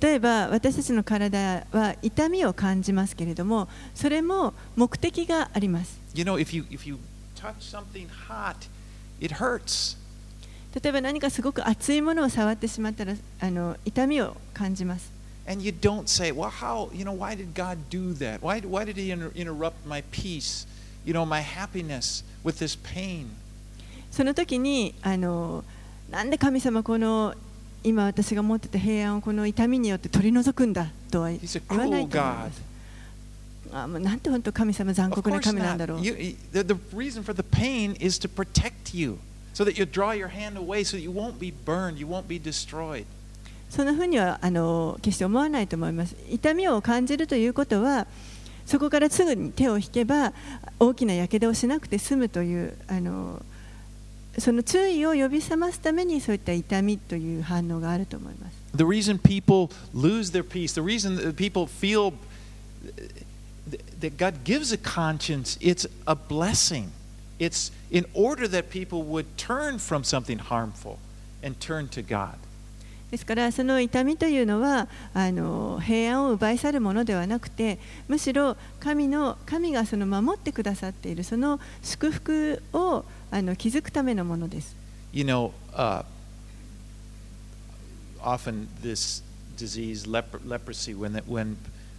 [0.00, 6.98] 例えば私たちの体は痛みを感じますけれどもそれも目的があります You know, if you if you
[7.36, 8.68] touch something hot,
[9.20, 9.96] it hurts.
[10.80, 15.12] 例えば何かすごく熱いものを触ってしまったらあの痛みを感じます
[15.46, 18.40] And you don't say, well, how, you know, why did God do that?
[18.40, 20.66] Why, why did He inter- interrupt my peace,
[21.04, 23.26] you know, my happiness with this pain?
[24.10, 25.62] その時にあの
[26.10, 27.34] なんで神様この
[27.84, 31.38] 今私が持ってた平安をこの痛みによって取り除くんだとは言
[31.78, 36.00] わないと思いなんて本当神様残酷な神なんだろう。
[36.00, 36.14] The
[43.94, 46.16] ふうにはあの決して思わないと思います。
[46.30, 48.06] 痛みを感じるということは
[48.64, 50.32] そこからすぐに手を引けば
[50.78, 53.42] 大きな火傷をしなくて済むというあの。
[54.38, 62.14] その注意を呼び覚ますためにそういった痛みという反応があると思います The reason people lose their peace, the reason people feel
[64.00, 66.90] that God gives a conscience, it's a blessing.
[67.38, 70.98] It's in order that people would turn from something harmful
[71.42, 72.38] and turn to God.
[73.10, 77.78] ですからその痛みというのはあの平安を奪い去るものではなくて
[78.08, 83.04] むしろ神の神がその守ってくださっているその祝福を
[83.34, 84.76] あの気づくためのものです。
[85.12, 86.04] You know, uh,
[88.22, 89.24] often this
[89.56, 91.56] disease, lepr- leprosy, when that, when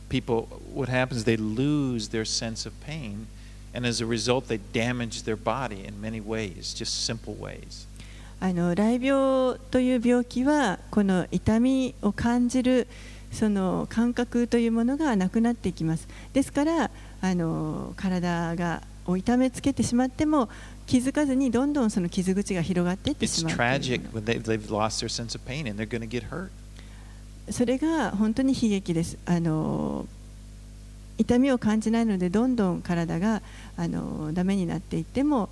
[0.08, 3.28] people, what happens, they lose their sense of pain,
[3.74, 7.86] and as a result, they damage their body in many ways, just simple ways.
[8.40, 12.88] あの雷病という病気はこの痛みを感じる
[13.34, 20.50] その感覚というものがなくなっていきますですからあの体がを痛めつけてしまっても
[20.88, 23.56] 気づかずにどんどんその傷口が広がっていってしまう
[27.52, 30.08] それが本当に悲劇ですあの
[31.18, 33.42] 痛みを感じないのでどんどん体が
[33.78, 35.50] あのダメになっていっても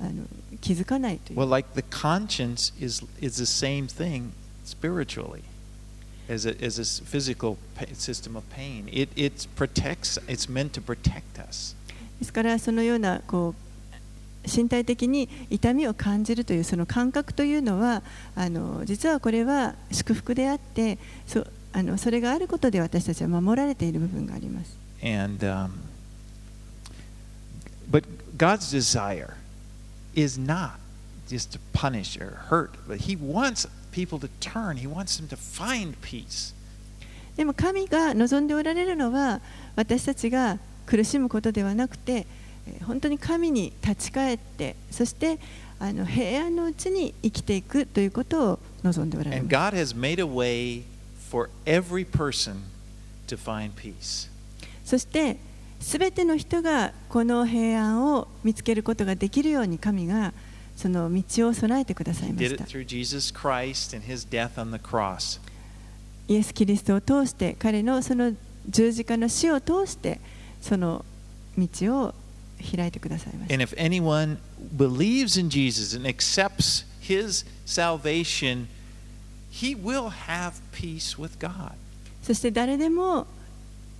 [0.00, 0.24] あの
[0.60, 4.30] 気づかないという Well, like the conscience is, is the same thing
[4.64, 5.42] spiritually
[6.28, 7.56] as a, as a physical
[7.92, 8.88] system of pain.
[8.92, 11.76] It, it protects, it's meant to protect us.
[12.18, 13.61] ですからそのようなこう
[14.46, 18.02] 身体的に痛みを感じるというその感覚というのは
[18.34, 24.76] あの実はこれは祝福であってそあのそれがあることで私たちは守られている部分があります。
[25.02, 25.70] And, um,
[27.90, 28.04] but
[28.36, 29.34] God's desire
[30.14, 30.72] is not
[31.28, 34.76] just to punish or hurt, but He wants people to turn.
[34.76, 36.54] He wants them to find peace.
[37.36, 39.40] でも神が望んでおられるのは
[39.74, 42.41] 私たちが苦しむことではなくてえー
[42.84, 45.38] 本当に神に立ち返ってそして
[45.78, 49.48] あの平安のうちに生きていくということを望んでおられます。
[54.84, 55.38] そして
[55.80, 60.32] すべての人がこの平安を見つけることができるように神が
[60.76, 62.64] その道を備えてくださいました。
[66.28, 68.32] イエス・キリストを通して彼のその
[68.68, 70.20] 十字架の死を通して
[70.60, 71.04] その
[71.58, 71.68] 道
[72.00, 72.14] を
[72.61, 73.53] 開いてくださいました。
[73.53, 74.37] And if anyone
[74.75, 78.67] believes in Jesus and accepts His salvation,
[79.51, 81.73] he will have peace with God.
[82.21, 83.27] そして誰でも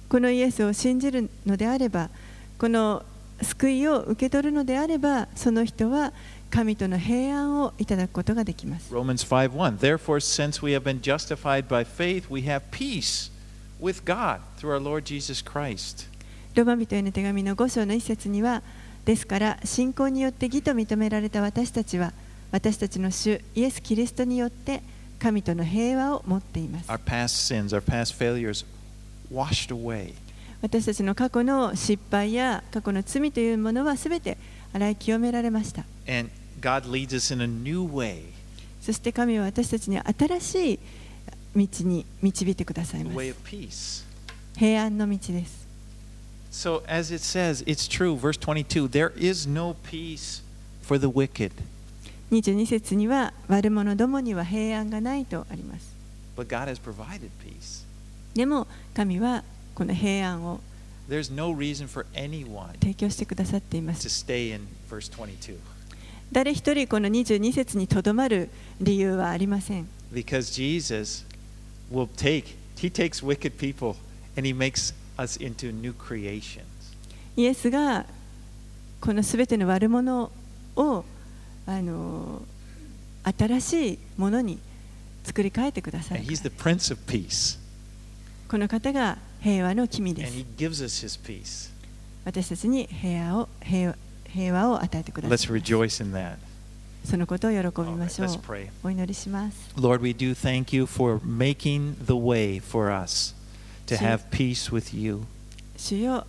[0.09, 2.09] このイエスを信じるのであれば
[2.57, 3.03] この
[3.41, 6.11] 救いを受け取るのであればその人は
[6.49, 8.93] 神との平安をいただくことができます。
[8.93, 13.31] Romans 5:1 Therefore since we have been justified by faith we have peace
[13.79, 16.07] with God through our Lord Jesus Christ.
[16.54, 18.62] ローマ人への手紙の5章の一節には
[19.04, 22.12] ですから信仰によって義と認められた私たちは
[22.50, 24.82] 私たちの主イエス・キリストによって
[25.18, 26.90] 神との平和を持っています。
[26.90, 28.66] Our past sins, our past failures
[29.32, 30.12] washed away.
[30.60, 34.36] 私たちの過去の失敗や過去の罪というものはすべて
[34.72, 35.84] 洗い清められました。
[36.06, 36.30] And
[36.60, 38.24] God leads us in a new way,
[38.80, 40.78] そして神は私たちに新しい
[41.56, 44.04] 道に導いてください the ま way す of peace.
[44.58, 45.61] 平安の道です
[46.51, 50.41] So as it says, it's true, verse 22, there is no peace
[50.81, 51.51] for the wicked.
[52.31, 55.95] 22節には悪者どもには平安がないとあります
[56.35, 57.85] But God has provided peace.
[58.33, 59.43] でも神は
[59.75, 60.59] この平安を
[61.09, 65.57] There's no reason for anyone 提供してくださっていま to す stay in verse 22
[66.31, 68.49] 誰一人この22節にとどまる
[68.81, 71.25] 理由はありません because Jesus
[71.91, 73.95] will take, he takes wicked people
[74.35, 76.62] and he makes us into new creations.
[77.36, 78.04] イエスが
[79.00, 80.30] このすべての悪者
[80.76, 81.04] を
[81.66, 82.42] あの
[83.24, 84.58] 新しいものに
[85.24, 87.58] 作り変えてくださ And る he's the Prince of Peace.
[88.48, 91.70] この方が平和の君 And です He gives us His peace.
[92.24, 93.96] 私たちに平和を平和
[94.28, 96.36] 平和を与えてくだ Let's さいます rejoice in that.
[97.04, 97.72] そのことを喜びま
[98.06, 98.68] right, しょう let's pray.
[98.84, 103.34] お祈りします Lord, we do thank you for making the way for us
[103.87, 104.07] to Sure.
[104.07, 105.23] have peace with you.
[105.77, 106.25] 主よ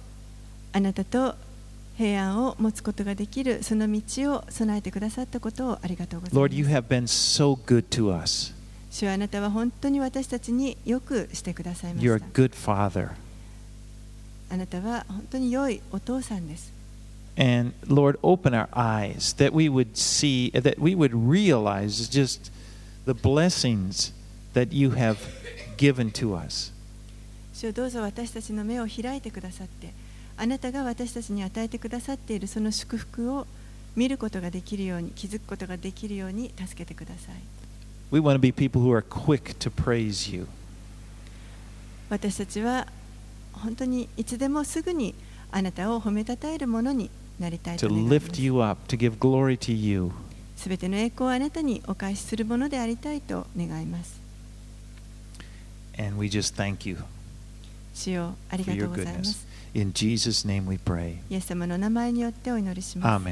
[0.73, 1.35] あなたと
[1.97, 4.01] 平安を持つことができるその道
[4.35, 8.55] を備えてくださったことをありがとうございま Lord, you す have been so good to us.
[8.91, 13.11] 主よあなたは本当に私たちによくしてくださいまし You're a た good father.
[14.51, 16.73] あなたは本当に良いお父さんです
[17.37, 22.51] And Lord, open our eyes that we would see, that we would realize just
[23.07, 24.13] the blessings
[24.55, 25.19] that you have
[25.77, 26.72] given to us.
[27.54, 29.94] 主よどうぞ私たちの目を開いてくださって
[30.38, 33.46] あなたが私たちに与えてくださっているその祝福を
[33.96, 37.36] 見ることができるように気づくことができるように助けてください
[38.12, 40.48] We want to be people who are quick to praise you.
[42.10, 42.88] 私たちは
[43.54, 45.16] 本当にいつでもすぐに
[45.52, 50.12] あなたを褒めたたえるものになりたいと to 願いま lift す you up, to give glory to you.
[50.56, 54.22] すべての栄光をあなたにお返しするものでありたいと願います
[55.98, 56.98] And we just thank you
[57.94, 59.48] 主よありがとうございます。
[61.30, 63.24] イエス様の名前によってお祈りします。